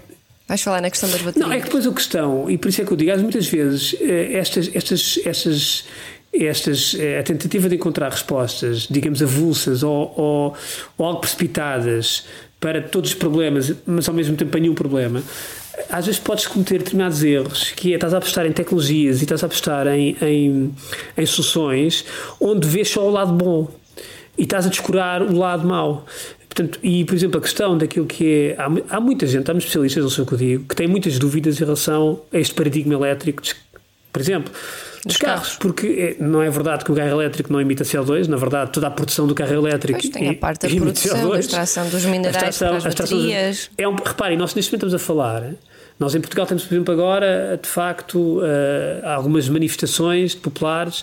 [0.48, 1.46] Vais falar na questão das baterias.
[1.46, 3.94] Não, é que depois a questão, e por isso é que eu digo, muitas vezes
[4.00, 5.85] eh, estas, estas, estas,
[6.33, 10.57] estas, eh, a tentativa de encontrar respostas, digamos, avulsas ou, ou,
[10.98, 12.24] ou algo precipitadas
[12.59, 15.22] para todos os problemas, mas ao mesmo tempo para nenhum problema,
[15.88, 19.43] às vezes podes cometer determinados erros, que é estás a apostar em tecnologias e estás
[19.43, 20.75] a apostar em, em,
[21.16, 22.05] em soluções
[22.40, 23.69] onde vês só o lado bom
[24.37, 26.07] e estás a descurar o lado mau.
[26.49, 28.61] Portanto, e, por exemplo, a questão daquilo que é.
[28.61, 30.88] Há, há muita gente, há muitos especialistas, não sei o que eu digo, que têm
[30.88, 33.40] muitas dúvidas em relação a este paradigma elétrico,
[34.12, 34.53] por exemplo,
[35.07, 38.27] dos, carros, carros, porque é, não é verdade que o carro elétrico não emita CO2,
[38.27, 40.01] na verdade, toda a produção do carro elétrico.
[40.01, 43.71] Pois tem a parte da produção, CO2, da extração dos minerais, a extração, as baterias.
[43.79, 45.55] é um, reparem, nós neste momento estamos a falar
[46.01, 48.43] nós em Portugal temos, por exemplo, agora, de facto, uh,
[49.05, 51.01] algumas manifestações populares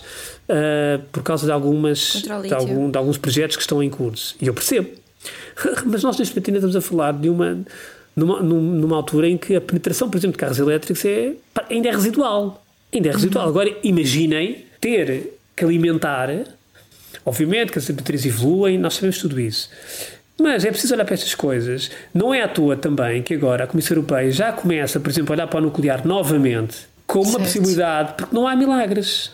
[0.48, 4.34] uh, por causa de, algumas, de, algum, de, alguns projetos que estão em curso.
[4.42, 4.90] E eu percebo.
[5.86, 7.64] Mas nós neste momento ainda estamos a falar de uma,
[8.16, 11.34] numa, numa altura em que a penetração, por exemplo, de carros elétricos é,
[11.70, 12.66] ainda é residual.
[12.92, 13.44] Ainda é residual.
[13.44, 13.50] Uhum.
[13.50, 16.28] Agora, imaginem ter que alimentar.
[17.24, 19.70] Obviamente que as baterias evoluem, nós sabemos tudo isso.
[20.40, 21.90] Mas é preciso olhar para estas coisas.
[22.14, 25.34] Não é à toa também que agora a Comissão Europeia já começa, por exemplo, a
[25.34, 27.44] olhar para o nuclear novamente como uma certo.
[27.44, 29.32] possibilidade, porque não há milagres.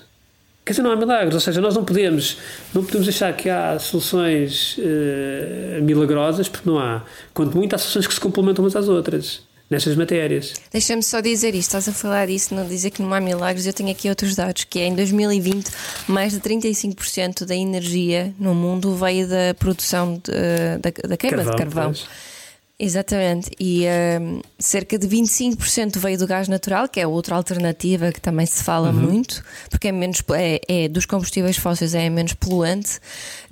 [0.65, 2.39] Quer dizer, não há milagres, ou seja, nós não podemos,
[2.73, 7.03] não podemos achar que há soluções uh, milagrosas, porque não há.
[7.35, 10.55] Quanto muito, há soluções que se complementam umas às outras nestas matérias.
[10.71, 13.73] Deixa-me só dizer isto, estás a falar disso, não dizer que não há milagres, eu
[13.73, 15.71] tenho aqui outros dados, que é em 2020
[16.09, 21.51] mais de 35% da energia no mundo veio da produção de, da, da queima carvão,
[21.51, 21.85] de carvão.
[21.93, 22.34] Pois.
[22.77, 23.85] Exatamente, e
[24.21, 28.65] um, cerca de 25% veio do gás natural, que é outra alternativa que também se
[28.65, 28.95] fala uhum.
[28.95, 32.99] muito, porque é menos é, é, dos combustíveis fósseis é menos poluante.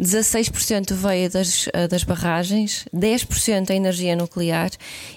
[0.00, 4.70] 16% veio das, eh, das barragens, 10% a energia nuclear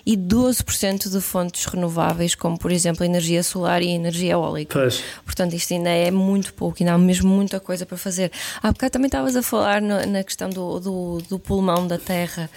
[0.06, 4.80] e 12% de fontes renováveis, como por exemplo a energia solar e a energia eólica.
[4.80, 5.02] Pois.
[5.26, 8.32] Portanto, isto ainda é muito pouco, ainda há mesmo muita coisa para fazer.
[8.62, 12.50] Há bocado também estavas a falar no, na questão do, do, do, pulmão da Terra,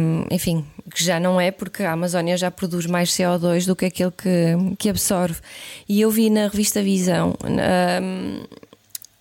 [0.00, 0.47] um, enfim,
[0.94, 4.76] que já não é porque a Amazónia já produz mais CO2 do que aquele que,
[4.78, 5.40] que absorve.
[5.88, 7.34] E eu vi na revista Visão.
[7.44, 8.44] Um,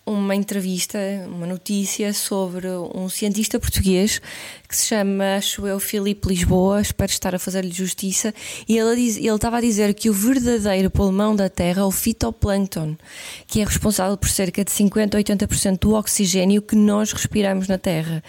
[0.05, 4.21] uma entrevista, uma notícia sobre um cientista português
[4.67, 8.33] que se chama, acho eu, Filipe Lisboa, espero estar a fazer-lhe justiça,
[8.67, 11.91] e ele, diz, ele estava a dizer que o verdadeiro pulmão da Terra é o
[11.91, 12.97] fitoplâncton,
[13.45, 17.77] que é responsável por cerca de 50 a 80% do oxigênio que nós respiramos na
[17.77, 18.21] Terra.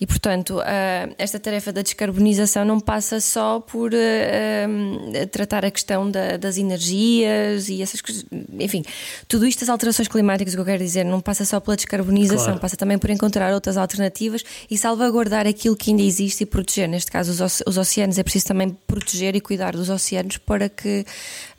[0.00, 0.60] E, portanto,
[1.18, 3.90] esta tarefa da descarbonização não passa só por
[5.30, 8.24] tratar a questão das energias e essas coisas,
[8.58, 8.82] enfim,
[9.28, 12.44] tudo isto, as alterações climáticas, o que eu quero dizer, não passa só pela descarbonização,
[12.44, 12.60] claro.
[12.60, 16.88] passa também por encontrar outras alternativas e salvaguardar aquilo que ainda existe e proteger.
[16.88, 21.04] Neste caso, os, os oceanos, é preciso também proteger e cuidar dos oceanos para que.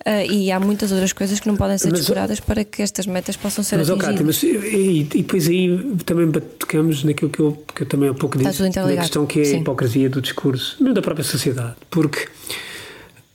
[0.06, 3.36] Uh, e há muitas outras coisas que não podem ser descuradas para que estas metas
[3.36, 4.22] possam ser mas, atingidas.
[4.22, 8.38] Mas, e, e depois aí também tocamos naquilo que eu, que eu também há pouco
[8.38, 9.58] disse, na questão que é Sim.
[9.58, 11.76] a hipocrisia do discurso, mesmo da própria sociedade.
[11.90, 12.28] Porque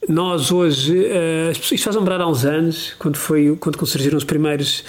[0.09, 4.85] nós hoje, uh, isto faz lembrar há uns anos, quando, foi, quando surgiram os primeiros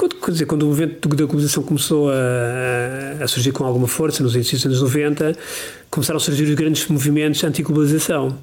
[0.00, 4.22] quando, quer dizer, quando o movimento da globalização começou a, a, surgir com alguma força,
[4.22, 5.36] nos inícios dos anos 90,
[5.90, 8.38] começaram a surgir os grandes movimentos anti-globalização.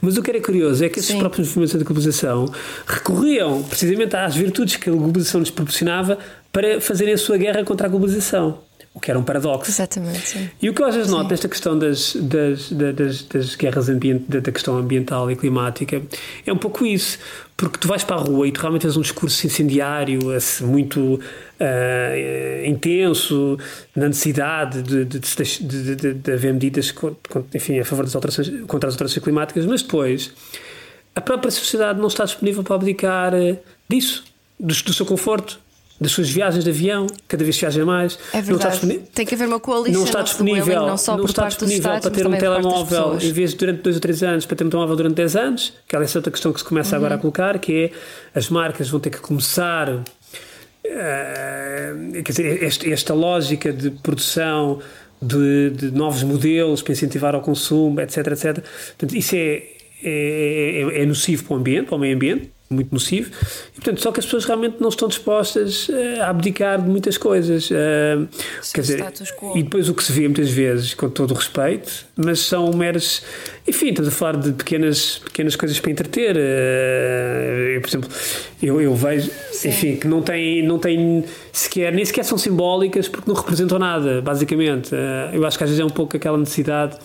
[0.00, 1.18] Mas o que era curioso é que esses Sim.
[1.18, 2.50] próprios movimentos anti-globalização
[2.86, 6.16] recorriam precisamente às virtudes que a globalização lhes proporcionava
[6.50, 8.58] para fazerem a sua guerra contra a globalização
[8.94, 9.70] o que era um paradoxo.
[9.70, 10.20] Exatamente.
[10.20, 10.50] Sim.
[10.60, 14.24] E o que eu às vezes noto nesta questão das, das, das, das guerras ambiente,
[14.28, 16.02] da questão ambiental e climática
[16.44, 17.18] é um pouco isso,
[17.62, 20.18] porque tu vais para a rua e tu realmente tens um discurso incendiário,
[20.62, 23.56] muito uh, intenso,
[23.94, 25.20] na necessidade de, de,
[25.94, 26.92] de, de haver medidas
[27.54, 30.32] enfim, a favor das alterações, contra as alterações climáticas, mas depois
[31.14, 33.56] a própria sociedade não está disponível para abdicar eh,
[33.88, 34.24] disso,
[34.58, 35.60] do, do seu conforto,
[36.02, 38.18] das suas viagens de avião, cada vez viaja mais.
[38.32, 39.00] É verdade.
[39.14, 40.00] Tem que haver uma coalição.
[40.00, 43.52] Não está disponível, não, só não está disponível Estados, para ter um telemóvel, em vez
[43.52, 46.02] de durante dois ou três anos, para ter um telemóvel durante 10 anos, que é
[46.02, 46.96] essa outra questão que se começa uhum.
[47.02, 47.90] agora a colocar, que é
[48.38, 49.88] as marcas vão ter que começar.
[49.88, 50.02] Uh,
[52.24, 54.80] quer dizer, esta, esta lógica de produção
[55.22, 58.64] de, de, novos modelos para incentivar ao consumo, etc, etc.
[58.98, 59.62] Portanto, isso é,
[60.02, 63.30] é, é, é nocivo para o ambiente, para o meio ambiente, muito nocivo.
[63.72, 67.18] E, portanto, só que as pessoas realmente não estão dispostas eh, a abdicar de muitas
[67.18, 67.70] coisas.
[67.70, 68.28] Uh,
[68.72, 69.04] quer dizer,
[69.54, 73.22] e depois o que se vê muitas vezes, com todo o respeito, mas são meros.
[73.66, 76.36] Enfim, estamos a falar de pequenas, pequenas coisas para entreter.
[76.36, 78.10] Uh, eu, por exemplo,
[78.62, 79.68] eu, eu vejo, Sim.
[79.68, 84.20] enfim, que não tem, não tem sequer, nem sequer são simbólicas porque não representam nada,
[84.20, 84.94] basicamente.
[84.94, 86.96] Uh, eu acho que às vezes é um pouco aquela necessidade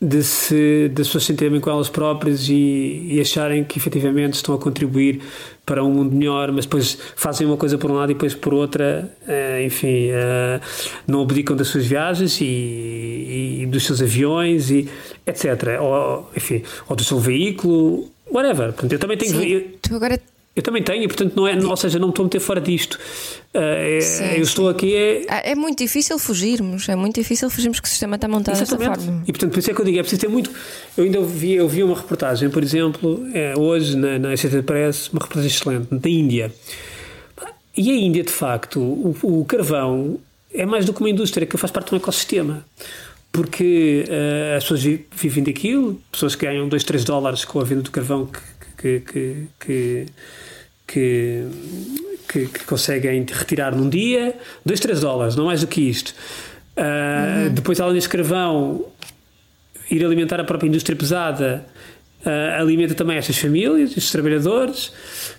[0.00, 4.54] de se das pessoas se sentirem com elas próprias e, e, acharem que efetivamente estão
[4.54, 5.20] a contribuir
[5.66, 8.54] para um mundo melhor, mas depois fazem uma coisa por um lado e depois por
[8.54, 10.60] outra, uh, enfim, uh,
[11.06, 12.44] não abdicam das suas viagens e,
[13.60, 14.88] e, dos seus aviões e
[15.26, 15.78] etc.
[15.80, 18.72] Ou, enfim, ou do seu veículo, whatever.
[18.72, 19.38] Portanto, eu também tenho.
[19.38, 20.18] Sim, eu, tu agora
[20.54, 22.60] eu também tenho, e portanto, não é, ou seja, não me estou a meter fora
[22.60, 22.94] disto.
[23.54, 24.94] Uh, é, sim, eu estou aqui.
[24.94, 25.24] É...
[25.28, 28.90] Ah, é muito difícil fugirmos, é muito difícil fugirmos que o sistema está montado Exatamente.
[28.90, 29.22] dessa forma.
[29.26, 30.50] E portanto, por isso é que eu digo, é preciso ter muito.
[30.96, 35.08] Eu ainda vi, eu vi uma reportagem, por exemplo, é, hoje na, na SCT Press,
[35.08, 36.52] uma reportagem excelente, da Índia.
[37.76, 40.18] E a Índia, de facto, o, o carvão
[40.52, 42.64] é mais do que uma indústria que faz parte de um ecossistema
[43.32, 44.82] porque uh, as pessoas
[45.12, 48.40] vivem daquilo, pessoas que ganham 2, 3 dólares com a venda do carvão que,
[48.80, 50.06] que, que, que,
[50.86, 51.46] que,
[52.26, 56.14] que, que conseguem retirar num dia, 2, 3 dólares, não mais do que isto.
[56.76, 57.54] Uh, uhum.
[57.54, 58.86] Depois, além desse carvão,
[59.90, 61.66] ir alimentar a própria indústria pesada
[62.24, 64.92] uh, alimenta também estas famílias, estes trabalhadores.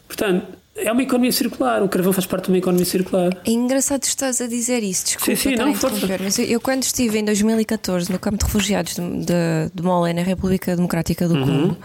[0.08, 3.36] Portanto, é uma economia circular, o carvão faz parte de uma economia circular.
[3.45, 6.84] É engraçado estás a dizer isso, desculpa sim, sim, não, interromper, mas eu, eu, quando
[6.84, 11.36] estive em 2014 no campo de refugiados de, de, de Mole, na República Democrática do
[11.36, 11.45] uhum.
[11.45, 11.77] Congo,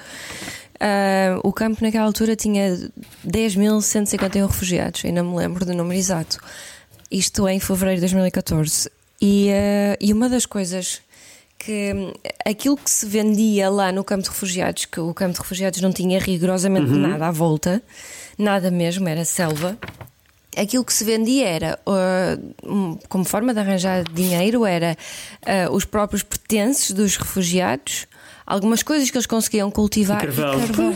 [0.76, 2.76] Uh, o campo naquela altura tinha
[3.26, 6.38] 10.151 refugiados, ainda me lembro do número exato.
[7.10, 8.90] Isto em fevereiro de 2014.
[9.20, 11.00] E, uh, e uma das coisas
[11.58, 12.12] que
[12.44, 15.92] aquilo que se vendia lá no campo de refugiados, que o campo de refugiados não
[15.92, 17.08] tinha rigorosamente uhum.
[17.08, 17.82] nada à volta,
[18.38, 19.78] nada mesmo, era selva.
[20.54, 24.96] Aquilo que se vendia era, uh, como forma de arranjar dinheiro, era
[25.70, 28.06] os próprios pertences dos refugiados,
[28.46, 30.18] algumas coisas que eles conseguiam cultivar.
[30.18, 30.54] E carvão.
[30.58, 30.94] E carvão.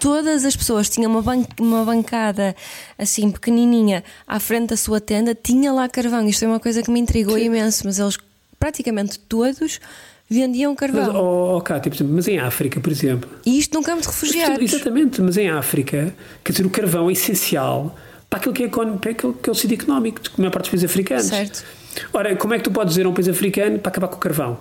[0.00, 2.54] Todas as pessoas tinham uma, ban uma bancada
[2.98, 6.28] assim pequenininha à frente da sua tenda, tinha lá carvão.
[6.28, 7.46] Isto é uma coisa que me intrigou Sim.
[7.46, 8.18] imenso, mas eles
[8.58, 9.80] praticamente todos
[10.28, 11.06] vendiam carvão.
[11.06, 13.30] Mas, oh, oh, Cátia, por exemplo, mas em África, por exemplo.
[13.44, 14.60] E isto num campo de refugiados.
[14.60, 17.96] Exatamente, mas em África, quer dizer, o carvão é essencial
[18.28, 20.70] para aquilo que é, para aquilo que é o sítio económico de maior parte dos
[20.70, 21.26] países africanos.
[21.26, 21.64] Certo.
[22.12, 24.18] Ora, como é que tu podes dizer a um país africano para acabar com o
[24.18, 24.58] carvão?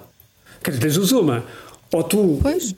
[0.63, 1.43] Quer dizer, tens uma.
[1.95, 2.75] Ou tu, pois.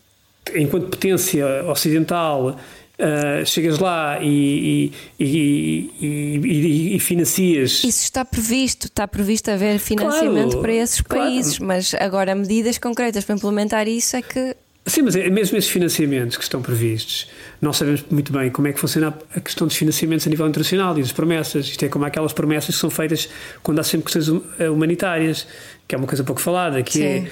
[0.55, 2.57] enquanto potência ocidental,
[2.99, 7.83] Uh, chegas lá e, e, e, e, financias.
[7.83, 11.67] Isso está previsto, está previsto haver financiamento claro, para esses países, claro.
[11.67, 14.55] mas agora medidas concretas para implementar isso é que.
[14.87, 17.27] Sim, mas é, mesmo esses financiamentos que estão previstos,
[17.61, 20.97] nós sabemos muito bem como é que funciona a questão dos financiamentos a nível internacional
[20.97, 21.67] e das promessas.
[21.67, 23.29] Isto é como aquelas promessas que são feitas
[23.61, 24.27] quando há sempre questões
[24.59, 25.45] humanitárias,
[25.87, 27.27] que é uma coisa pouco falada, que é Sim.
[27.27, 27.31] é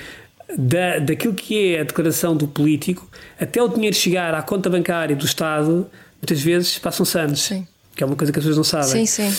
[0.57, 5.15] da, daquilo que é a declaração do político até o dinheiro chegar à conta bancária
[5.15, 5.87] do Estado,
[6.21, 7.41] muitas vezes passam-se anos.
[7.41, 7.67] Sim.
[7.95, 9.05] Que é uma coisa que as pessoas não sabem.
[9.05, 9.37] Sim, sim.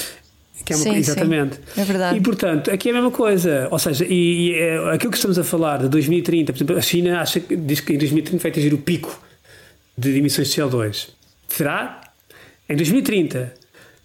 [0.64, 1.56] Que é uma, sim, exatamente.
[1.56, 1.80] Sim.
[1.80, 2.18] É verdade.
[2.18, 3.68] E portanto, aqui é a mesma coisa.
[3.70, 6.80] Ou seja, e, e é, aquilo que estamos a falar de 2030, por exemplo, a
[6.80, 9.22] China acha, diz que em 2030 vai atingir o pico
[9.96, 11.10] de emissões de CO2.
[11.48, 12.00] Será?
[12.68, 13.54] Em 2030.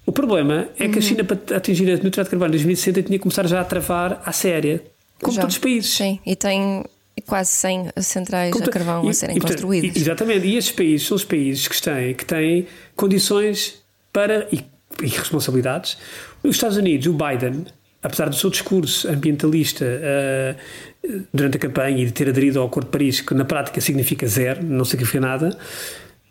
[0.05, 1.01] O problema é que a uhum.
[1.01, 4.21] China, para atingir a neutralidade de carbono em 2060, tinha que começar já a travar
[4.25, 4.83] à séria
[5.21, 5.41] como Já.
[5.41, 5.91] todos os países.
[5.91, 6.84] Sim, e tem
[7.25, 9.95] quase 100 centrais Como a carvão e, a serem e, construídas.
[10.01, 13.81] Exatamente, e esses países são os países que têm, que têm condições
[14.12, 14.63] para e,
[15.01, 15.97] e responsabilidades.
[16.43, 17.65] Os Estados Unidos, o Biden,
[18.01, 22.88] apesar do seu discurso ambientalista uh, durante a campanha e de ter aderido ao Acordo
[22.88, 25.57] de Paris, que na prática significa zero, não significa nada,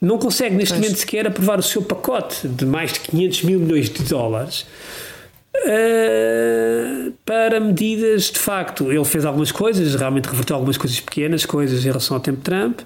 [0.00, 0.81] não consegue neste pois.
[0.81, 4.66] momento sequer aprovar o seu pacote de mais de 500 mil milhões de dólares
[5.62, 11.81] Uh, para medidas, de facto, ele fez algumas coisas, realmente reverteu algumas coisas pequenas, coisas
[11.81, 12.81] em relação ao tempo de Trump,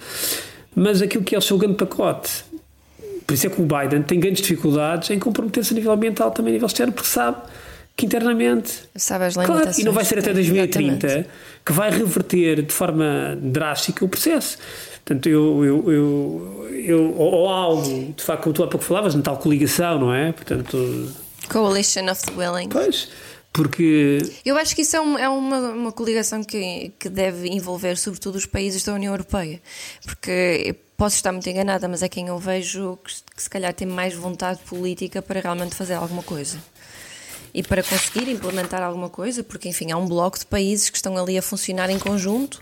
[0.75, 2.45] mas aquilo que é o seu grande pacote,
[3.27, 6.53] por isso é que o Biden tem grandes dificuldades em comprometer-se a nível ambiental, também
[6.53, 7.39] a nível externo, porque sabe
[7.97, 8.73] que internamente.
[8.97, 11.29] Sabe as claro, e não vai ser até 2030 exatamente.
[11.65, 14.59] que vai reverter de forma drástica o processo.
[15.05, 19.23] Portanto, eu, eu, eu, eu ou algo, de facto, como tu há pouco falavas, na
[19.23, 20.33] tal coligação, não é?
[20.33, 20.77] Portanto
[21.49, 22.69] Coalition of the Willing.
[22.69, 23.09] Pois,
[23.53, 24.19] porque.
[24.45, 28.37] Eu acho que isso é, um, é uma, uma coligação que, que deve envolver, sobretudo,
[28.37, 29.61] os países da União Europeia.
[30.05, 33.87] Porque posso estar muito enganada, mas é quem eu vejo que, que se calhar tem
[33.87, 36.59] mais vontade política para realmente fazer alguma coisa
[37.55, 41.17] e para conseguir implementar alguma coisa, porque enfim, há um bloco de países que estão
[41.17, 42.61] ali a funcionar em conjunto,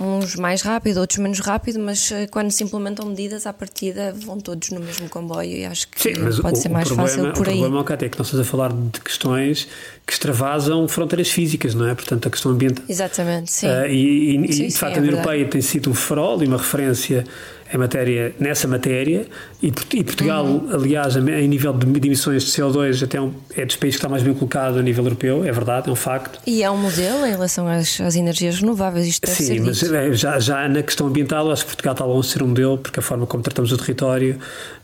[0.00, 4.38] uns mais rápido, outros menos rápido, mas eh, quando se implementam medidas à partida vão
[4.38, 7.48] todos no mesmo comboio e acho que Sim, pode o, ser mais problema, fácil por
[7.48, 7.56] aí.
[7.56, 9.68] O problema é que nós estamos a falar de questões
[10.06, 11.94] que extravasam fronteiras físicas, não é?
[11.94, 12.84] Portanto, a questão ambiental.
[12.88, 13.66] Exatamente, sim.
[13.66, 16.42] Uh, e, e, sim, e de facto é a União Europeia tem sido um farol
[16.42, 17.24] e uma referência
[17.72, 19.26] em matéria, nessa matéria
[19.62, 20.68] e, e Portugal, uhum.
[20.72, 24.22] aliás, em nível de, emissões de CO2 até um, é dos países que está mais
[24.22, 26.40] bem colocado a nível europeu, é verdade, é um facto.
[26.46, 30.12] E é um modelo em relação às, às energias renováveis, isto deve Sim, mas é,
[30.12, 33.00] já, já na questão ambiental, acho que Portugal está longe de ser um modelo, porque
[33.00, 34.38] a forma como tratamos o território,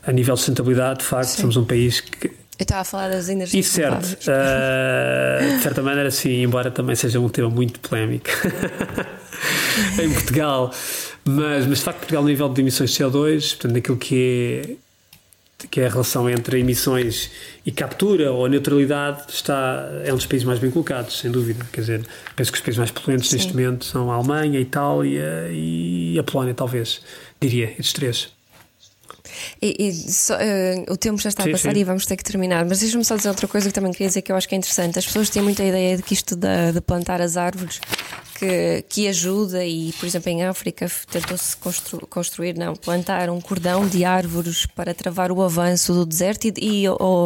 [0.05, 1.41] a nível de sustentabilidade, de facto, Sim.
[1.41, 4.05] somos um país que eu estava a falar das energias Isso certo.
[4.05, 8.29] Uh, de certa maneira, sim, embora também seja um tema muito polémico
[10.01, 10.73] em Portugal.
[11.23, 14.75] Mas, mas de facto, Portugal, no nível de emissões de CO2, portanto, naquilo que é
[15.71, 17.31] que é a relação entre emissões
[17.65, 21.65] e captura ou neutralidade está é um dos países mais bem colocados, sem dúvida.
[21.71, 23.37] Quer dizer, penso que os países mais poluentes Sim.
[23.37, 27.01] neste momento são a Alemanha, a Itália e a Polónia, talvez,
[27.39, 28.35] diria, estes três.
[29.61, 31.79] E, e só, uh, o tempo já está sim, a passar sim.
[31.79, 34.21] e vamos ter que terminar, mas deixa-me só dizer outra coisa que também queria dizer
[34.21, 34.99] que eu acho que é interessante.
[34.99, 37.79] As pessoas têm muita ideia de que isto de, de plantar as árvores
[38.37, 43.87] que, que ajuda e, por exemplo, em África tentou-se constru, construir, não, plantar um cordão
[43.87, 46.83] de árvores para travar o avanço do deserto e, e,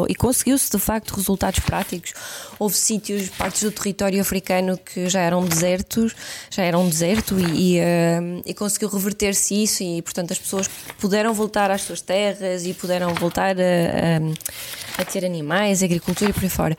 [0.08, 2.14] e conseguiu-se de facto resultados práticos.
[2.60, 6.16] Houve sítios, partes do território africano que já eram desertos,
[6.50, 11.72] já eram deserto e, uh, e conseguiu reverter-se isso e, portanto, as pessoas puderam voltar
[11.72, 16.50] às suas terras e puderam voltar a, a, a ter animais, agricultura e por aí
[16.50, 16.78] fora.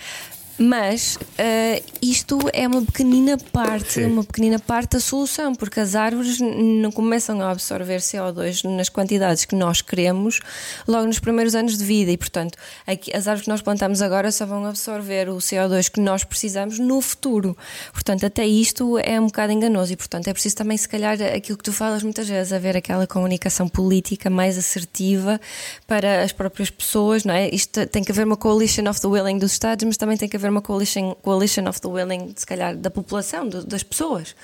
[0.62, 4.04] Mas uh, isto é uma pequenina parte, Sim.
[4.04, 9.46] uma pequenina parte da solução, porque as árvores não começam a absorver CO2 nas quantidades
[9.46, 10.38] que nós queremos
[10.86, 14.30] logo nos primeiros anos de vida e, portanto, aqui, as árvores que nós plantamos agora
[14.30, 17.56] só vão absorver o CO2 que nós precisamos no futuro.
[17.90, 21.56] Portanto, até isto é um bocado enganoso e, portanto, é preciso também, se calhar, aquilo
[21.56, 25.40] que tu falas muitas vezes, haver aquela comunicação política mais assertiva
[25.86, 27.48] para as próprias pessoas, não é?
[27.48, 30.36] Isto tem que haver uma coalition of the willing dos Estados, mas também tem que
[30.36, 34.34] haver uma coalition, coalition of the willing, se calhar, da população, do, das pessoas,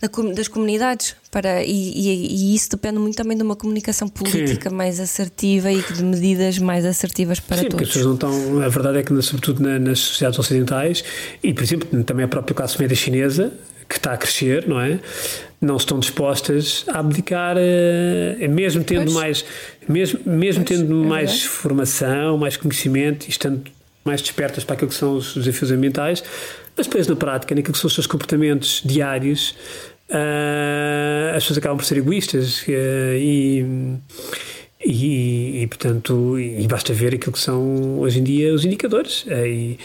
[0.00, 1.16] da, das comunidades.
[1.30, 4.76] Para, e, e, e, isso depende muito também de uma comunicação política Sim.
[4.76, 7.78] mais assertiva e de medidas mais assertivas para Sim, todos.
[7.78, 8.62] Sim, as pessoas não estão.
[8.62, 11.04] A verdade é que, sobretudo nas sociedades ocidentais,
[11.42, 13.52] e por exemplo, também a própria classe média chinesa,
[13.88, 14.98] que está a crescer, não é?
[15.60, 19.14] Não estão dispostas a abdicar, uh, mesmo tendo pois.
[19.14, 19.44] mais,
[19.88, 23.62] mesmo, mesmo pois, tendo é mais formação, mais conhecimento e estando
[24.04, 26.22] mais despertas para aquilo que são os desafios ambientais,
[26.76, 29.54] mas depois na prática, naquilo que são os seus comportamentos diários,
[30.10, 33.64] uh, as pessoas acabam por ser egoístas uh, e,
[34.84, 39.24] e, e, portanto, e basta ver aquilo que são hoje em dia os indicadores.
[39.24, 39.78] Uh, e,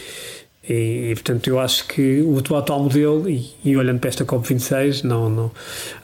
[0.70, 5.04] e, e, portanto, eu acho que o atual modelo, e, e, olhando para esta COP26,
[5.04, 5.52] não, não,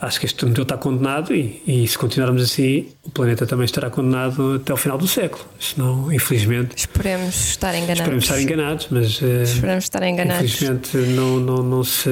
[0.02, 3.92] acho que este modelo está condenado e, e, se continuarmos assim, o planeta também estará
[3.92, 5.46] condenado até ao final do século.
[5.60, 6.76] Senão, infelizmente.
[6.76, 8.00] Esperemos estar enganados.
[8.00, 9.22] Esperemos estar enganados, mas.
[9.22, 10.52] Eh, esperemos estar enganados.
[10.52, 12.10] Infelizmente, não, não, não se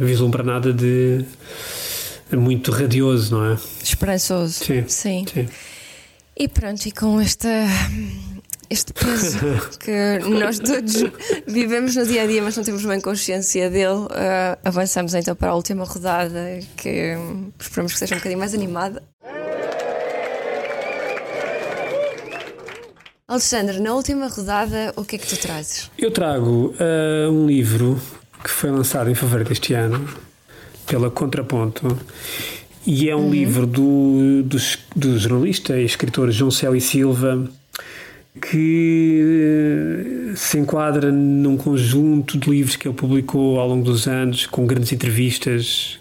[0.00, 1.24] vislumbra nada de
[2.32, 3.58] muito radioso, não é?
[3.82, 4.64] Esperançoso.
[4.64, 4.84] Sim.
[4.88, 5.24] Sim.
[5.32, 5.48] sim.
[6.36, 7.48] E pronto, e com esta
[8.72, 9.38] este peso
[9.78, 11.04] que nós todos
[11.46, 14.06] vivemos no dia a dia, mas não temos bem consciência dele.
[14.06, 17.14] Uh, avançamos então para a última rodada, que
[17.60, 19.02] esperamos que seja um bocadinho mais animada.
[23.28, 25.90] Alexandre, na última rodada, o que é que tu trazes?
[25.98, 28.00] Eu trago uh, um livro
[28.42, 30.08] que foi lançado em fevereiro deste ano
[30.86, 31.96] pela Contraponto
[32.86, 33.30] e é um uhum.
[33.30, 34.58] livro do, do,
[34.96, 37.48] do jornalista e escritor João Céu e Silva
[38.40, 44.46] que eh, se enquadra num conjunto de livros que ele publicou ao longo dos anos,
[44.46, 45.98] com grandes entrevistas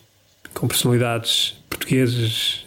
[0.53, 2.65] com personalidades portuguesas,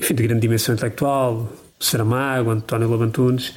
[0.00, 3.52] enfim, de grande dimensão intelectual, Saramago, António Labantunes.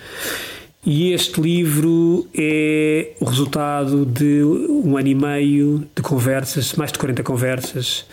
[0.86, 7.00] E este livro é o resultado de um ano e meio de conversas, mais de
[7.00, 8.06] 40 conversas,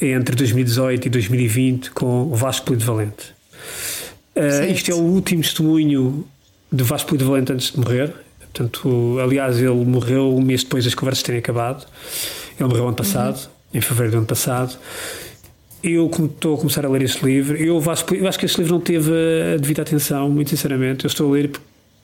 [0.00, 3.32] entre 2018 e 2020 com o Vasco Polido Valente.
[4.34, 6.24] Uh, isto é o último testemunho
[6.72, 8.12] de Vasco Polivalente antes de morrer.
[8.40, 11.86] Portanto, aliás, ele morreu um mês depois das conversas terem acabado.
[12.58, 13.78] Ele morreu ano passado, uhum.
[13.78, 14.76] em fevereiro do ano passado.
[15.82, 17.56] Eu estou a começar a ler este livro.
[17.56, 19.10] Eu, Vasco, eu acho que este livro não teve
[19.54, 21.04] a devida atenção, muito sinceramente.
[21.04, 21.50] Eu estou a ler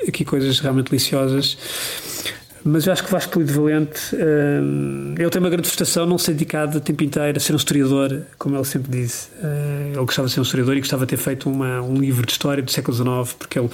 [0.07, 1.57] aqui coisas realmente deliciosas.
[2.64, 6.33] Mas eu acho que Vasco Polido Valente, uh, ele tem uma grande frustração não ser
[6.33, 9.29] dedicado o tempo inteiro a ser um historiador, como ele sempre disse.
[9.43, 12.27] Uh, ele gostava de ser um historiador e gostava de ter feito uma, um livro
[12.27, 13.71] de história do século XIX, porque ele,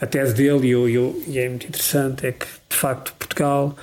[0.00, 3.76] a tese dele, e, eu, e é muito interessante, é que de facto Portugal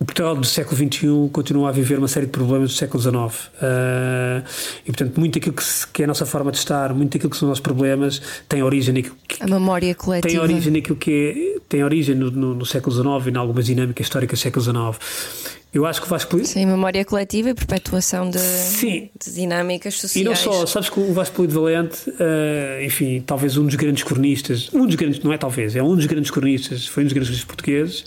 [0.00, 3.16] o Portugal do século XXI continua a viver uma série de problemas do século XIX.
[3.16, 4.44] Uh,
[4.86, 7.36] e, portanto, muito daquilo que, que, é a nossa forma de estar, muito daquilo que
[7.36, 9.42] são os nossos problemas, tem origem naquilo que.
[9.42, 10.28] A memória coletiva.
[10.28, 13.66] Tem origem naquilo que é, tem origem no, no, no século XIX e em algumas
[13.66, 15.58] dinâmicas históricas do século XIX.
[15.74, 16.48] Eu acho que Vasco Polido.
[16.48, 19.10] Sim, memória coletiva e perpetuação de, Sim.
[19.20, 20.24] de dinâmicas sociais.
[20.24, 24.04] E não só, sabes que o Vasco Polido Valente, uh, enfim, talvez um dos grandes
[24.04, 27.12] cronistas, um dos grandes, não é talvez, é um dos grandes cronistas, foi um dos
[27.12, 28.04] grandes cronistas portugueses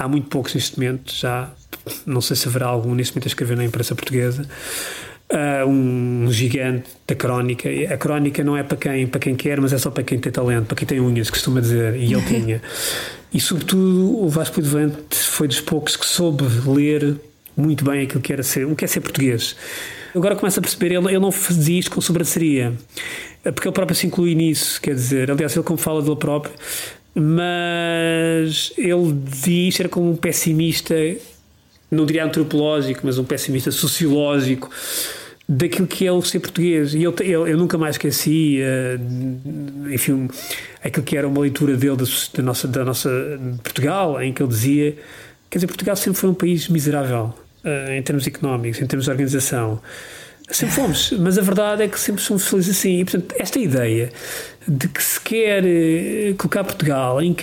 [0.00, 1.50] há muito poucos neste momento, já
[2.06, 4.48] não sei se haverá algum neste momento a escrever na imprensa portuguesa.
[5.30, 7.68] Uh, um gigante da crónica.
[7.92, 10.32] A crónica não é para quem, para quem quer, mas é só para quem tem
[10.32, 12.62] talento, para quem tem unhas, costuma dizer, e ele tinha.
[13.32, 17.14] E sobretudo o Vasco Devante foi dos poucos que soube ler
[17.56, 19.54] muito bem aquilo que era ser, o que é ser português.
[20.12, 22.72] Agora começa a perceber, ele, ele não fazia isto com sobranceria,
[23.44, 26.52] porque ele próprio se inclui nisso, quer dizer, aliás, ele como fala dele próprio,
[27.14, 30.94] mas ele diz ser como um pessimista,
[31.90, 34.70] não diria antropológico, mas um pessimista sociológico
[35.48, 36.94] daquilo que é o ser português.
[36.94, 40.28] E eu, eu, eu nunca mais esqueci, uh, enfim,
[40.82, 42.04] aquilo que era uma leitura dele da,
[42.34, 43.10] da, nossa, da nossa
[43.62, 44.96] Portugal, em que ele dizia:
[45.50, 47.34] quer dizer, Portugal sempre foi um país miserável
[47.64, 49.80] uh, em termos económicos, em termos de organização.
[50.50, 53.00] Sempre fomos, mas a verdade é que sempre somos felizes assim.
[53.00, 54.10] E, portanto, esta ideia
[54.66, 57.34] de que se quer eh, colocar Portugal em,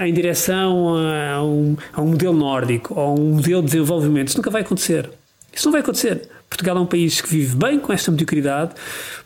[0.00, 4.36] em direção a um, a um modelo nórdico ou a um modelo de desenvolvimento, isso
[4.36, 5.10] nunca vai acontecer.
[5.52, 6.28] Isso não vai acontecer.
[6.48, 8.72] Portugal é um país que vive bem com esta mediocridade,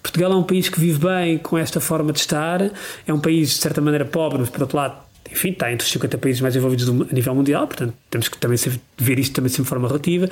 [0.03, 2.61] Portugal é um país que vive bem com esta forma de estar,
[3.07, 4.97] é um país de certa maneira pobre, mas por outro lado
[5.33, 8.39] enfim, está entre os 50 países mais desenvolvidos do, a nível mundial, portanto temos que
[8.39, 8.59] também
[8.99, 10.29] ver isto também de forma relativa,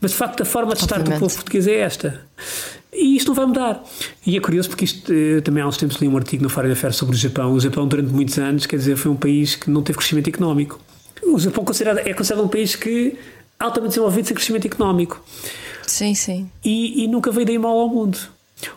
[0.00, 2.20] mas de facto a forma de estar do povo português é esta.
[2.92, 3.82] E isto não vai mudar.
[4.26, 6.72] E é curioso porque isto, eh, também há uns tempos li um artigo no Fórum
[6.72, 7.52] Affairs sobre o Japão.
[7.52, 10.80] O Japão, durante muitos anos, quer dizer, foi um país que não teve crescimento económico.
[11.22, 13.16] O Japão considerado, é considerado um país que
[13.58, 15.22] altamente desenvolvido sem crescimento económico.
[15.86, 16.50] Sim, sim.
[16.64, 18.18] E, e nunca veio daí mal ao mundo.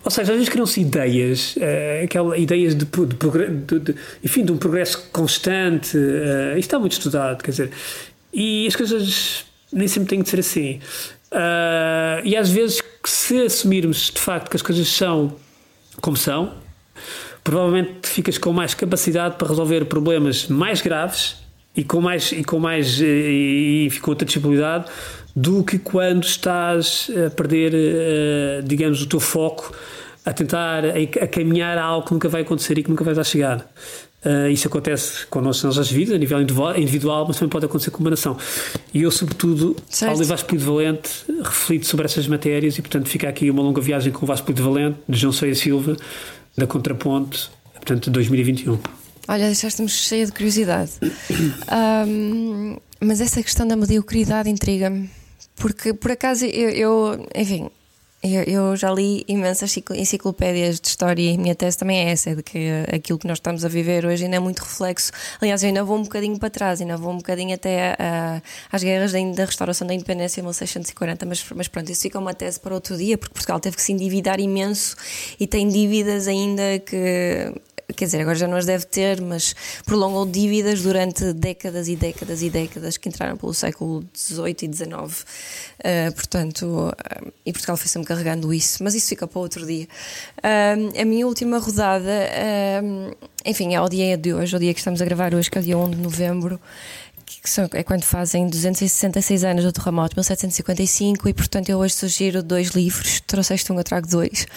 [0.04, 4.58] Ou seja, às vezes criam-se ideias, uh, aquelas ideias de, de, de, enfim, de um
[4.58, 5.98] progresso constante.
[5.98, 7.72] Uh, isto está muito estudado, quer dizer,
[8.34, 10.80] e as coisas nem sempre têm de ser assim.
[11.32, 15.36] Uh, e às vezes, se assumirmos de facto que as coisas são
[16.02, 16.54] como são,
[17.44, 21.38] provavelmente ficas com mais capacidade para resolver problemas mais graves
[21.76, 24.86] e com mais e com mais e, e com outra disponibilidade
[25.36, 29.74] do que quando estás a perder, uh, digamos, o teu foco
[30.26, 33.24] a tentar a, caminhar a algo que nunca vai acontecer e que nunca vais a
[33.24, 33.68] chegar.
[34.26, 38.00] Uh, isso acontece connosco nas nossas vidas, a nível individual, mas também pode acontecer com
[38.00, 38.38] uma nação.
[38.94, 40.14] E eu, sobretudo, certo.
[40.14, 41.10] ao ler Vasco Valente,
[41.44, 44.98] reflito sobre essas matérias e, portanto, fica aqui uma longa viagem com o Vasco Valente,
[45.10, 45.98] de João Ceia Silva,
[46.58, 48.80] da Contraponte, portanto, de 2021.
[49.28, 50.92] Olha, deixaste-me cheia de curiosidade.
[52.08, 55.10] Um, mas essa questão da mediocridade intriga-me.
[55.56, 57.70] Porque, por acaso, eu, eu enfim,
[58.24, 62.30] eu, eu, já li imensas enciclopédias de história e a minha tese também é essa,
[62.30, 65.12] é de que aquilo que nós estamos a viver hoje ainda é muito reflexo.
[65.42, 68.42] Aliás, eu ainda vou um bocadinho para trás, ainda vou um bocadinho até a, a,
[68.72, 72.62] às guerras da, restauração da independência em 1640, mas, mas pronto, isso fica uma tese
[72.62, 74.96] para outro dia, porque Portugal teve que se endividar imenso
[75.38, 77.54] e tem dívidas ainda que
[77.96, 82.42] quer dizer, agora já não as deve ter, mas prolongou dívidas durante décadas e décadas
[82.42, 84.92] e décadas que entraram pelo século XVIII e XIX.
[84.94, 89.88] Uh, portanto, uh, e Portugal foi sempre carregando isso, mas isso fica para outro dia.
[90.38, 92.12] Uh, a minha última rodada,
[93.46, 95.62] enfim, é o dia de hoje, o dia que estamos a gravar hoje, que é
[95.62, 96.60] o dia 1 de novembro
[97.44, 102.42] que são, é quando fazem 266 anos do terremoto, 1755, e portanto eu hoje sugiro
[102.42, 103.20] dois livros.
[103.28, 104.48] Trouxeste um, eu trago dois.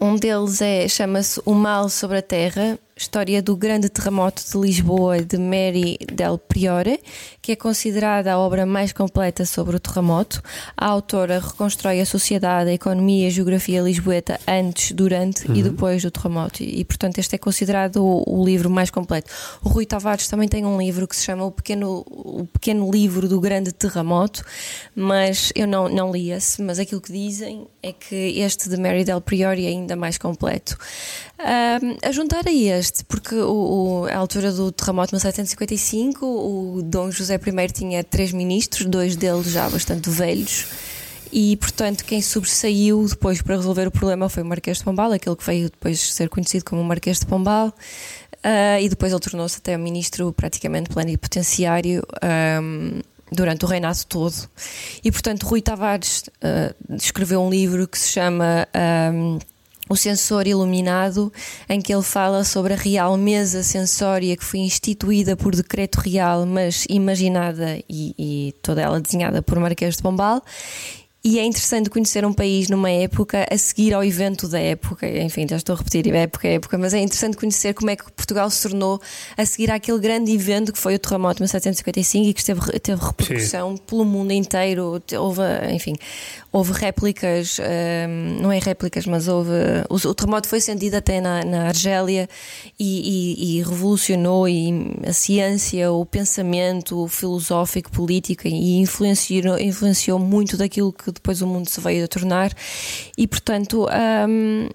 [0.00, 5.22] Um deles é chama-se O Mal sobre a Terra, História do Grande Terremoto de Lisboa,
[5.22, 7.00] de Mary Del Priore,
[7.40, 10.42] que é considerada a obra mais completa sobre o terremoto.
[10.76, 15.56] A autora reconstrói a sociedade, a economia e a geografia lisboeta antes, durante uhum.
[15.56, 16.62] e depois do terremoto.
[16.62, 19.32] E, portanto, este é considerado o, o, livro mais completo.
[19.64, 23.26] O Rui Tavares também tem um livro que se chama O Pequeno, o Pequeno Livro
[23.26, 24.44] do Grande Terremoto,
[24.94, 29.04] mas eu não, não li esse, mas aquilo que dizem é que este de Mary
[29.04, 30.76] Del Priore é ainda mais completo.
[31.40, 36.82] Um, a juntar a este, porque o, o, a altura do terremoto de 1755, o
[36.82, 40.66] Dom José I tinha três ministros, dois deles já bastante velhos,
[41.32, 45.36] e portanto quem sobressaiu depois para resolver o problema foi o Marquês de Pombal, aquele
[45.36, 47.68] que veio depois ser conhecido como Marquês de Pombal.
[47.68, 52.02] uh, e depois ele tornou-se até ministro praticamente plenipotenciário.
[52.62, 53.00] Um,
[53.32, 54.34] durante o reinado todo.
[55.04, 58.66] E, portanto, Rui Tavares uh, escreveu um livro que se chama
[59.14, 59.38] um,
[59.90, 61.32] O Sensor Iluminado,
[61.68, 66.46] em que ele fala sobre a real mesa sensória que foi instituída por decreto real,
[66.46, 70.44] mas imaginada e, e toda ela desenhada por Marquês de Pombal
[71.22, 75.06] e é interessante conhecer um país numa época a seguir ao evento da época.
[75.06, 78.10] Enfim, já estou a repetir época é época, mas é interessante conhecer como é que
[78.10, 79.00] Portugal se tornou
[79.36, 83.04] a seguir àquele grande evento que foi o terremoto de 1755 e que teve, teve
[83.04, 83.82] repercussão Sim.
[83.86, 85.02] pelo mundo inteiro.
[85.18, 85.94] Houve, enfim,
[86.52, 89.50] houve réplicas, um, não é réplicas, mas houve.
[89.88, 92.28] O, o, terremoto foi sentido até na, na Argélia
[92.78, 100.56] e, e, e, revolucionou e a ciência, o pensamento filosófico, político e influenciou, influenciou muito
[100.56, 102.52] daquilo que depois o mundo se veio a tornar.
[103.16, 103.86] E, portanto,
[104.28, 104.68] um,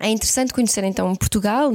[0.00, 1.70] é interessante conhecer então Portugal,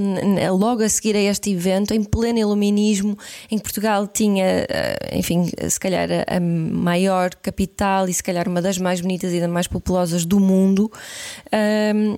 [0.58, 3.18] logo a seguir a este evento, em pleno iluminismo,
[3.52, 8.62] em que Portugal tinha, eh, enfim, se calhar a maior capital e se calhar uma
[8.62, 10.92] das mais bonitas e das mais populosas do mundo.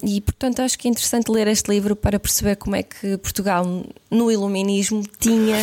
[0.03, 3.65] E portanto acho que é interessante ler este livro para perceber como é que Portugal,
[4.09, 5.57] no iluminismo, tinha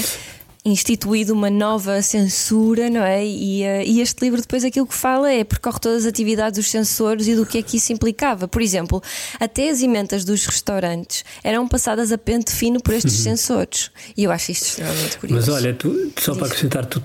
[0.65, 3.25] instituído uma nova censura, não é?
[3.25, 6.71] E, uh, e, este livro depois aquilo que fala é percorre todas as atividades dos
[6.71, 8.49] censores e do que é que isso implicava.
[8.49, 9.03] Por exemplo,
[9.39, 13.37] até as emendas dos restaurantes eram passadas a pente fino por estes uhum.
[13.37, 13.91] censores.
[14.17, 15.51] E eu acho isto extremamente curioso.
[15.51, 17.03] Mas olha, tu, só para acrescentar, tu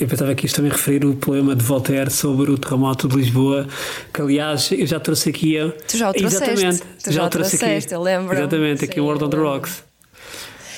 [0.00, 3.68] eu pensava que isto também referir o poema de Voltaire sobre o terremoto de Lisboa,
[4.12, 5.54] que aliás eu já trouxe aqui.
[5.86, 6.50] Tu já o trouxeste.
[6.50, 7.94] Exatamente, tu já, já o trouxeste, aqui.
[7.94, 8.34] eu lembro.
[8.34, 9.91] Exatamente, aqui o World on the Rocks.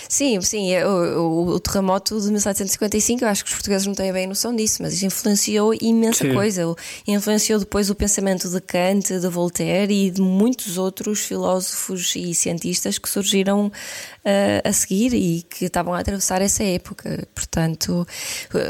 [0.09, 3.95] Sim, sim, é, o, o, o, terremoto de 1755, eu acho que os portugueses não
[3.95, 6.35] têm bem noção disso, mas isso influenciou imensa sim.
[6.35, 6.63] coisa.
[7.07, 12.99] Influenciou depois o pensamento de Kant, de Voltaire e de muitos outros filósofos e cientistas
[12.99, 17.27] que surgiram uh, a seguir e que estavam a atravessar essa época.
[17.35, 18.07] Portanto,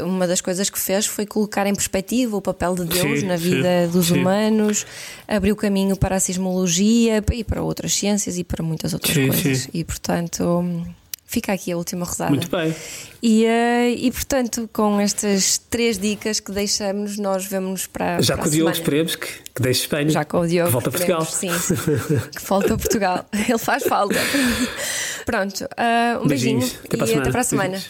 [0.03, 3.35] uma das coisas que fez foi colocar em perspectiva o papel de Deus sim, na
[3.35, 4.85] vida sim, dos humanos,
[5.27, 9.67] abriu caminho para a sismologia e para outras ciências e para muitas outras coisas.
[9.73, 10.63] E, portanto.
[11.35, 12.29] Fica aqui a última rodada.
[12.29, 12.73] Muito bem.
[13.21, 18.21] E, uh, e portanto, com estas três dicas que deixamos, nós vemos para.
[18.21, 20.07] Já para com o Diogo esperemos que, que deixe Espanha.
[20.11, 20.67] Já com o Diogo.
[20.67, 21.25] Que volta a Portugal.
[21.25, 21.49] Sim,
[22.33, 23.25] que volta a Portugal.
[23.49, 24.15] Ele faz falta.
[25.25, 25.65] Pronto.
[25.65, 26.65] Uh, um beijinho.
[26.85, 27.21] Até para a semana.
[27.23, 27.83] Até para a semana.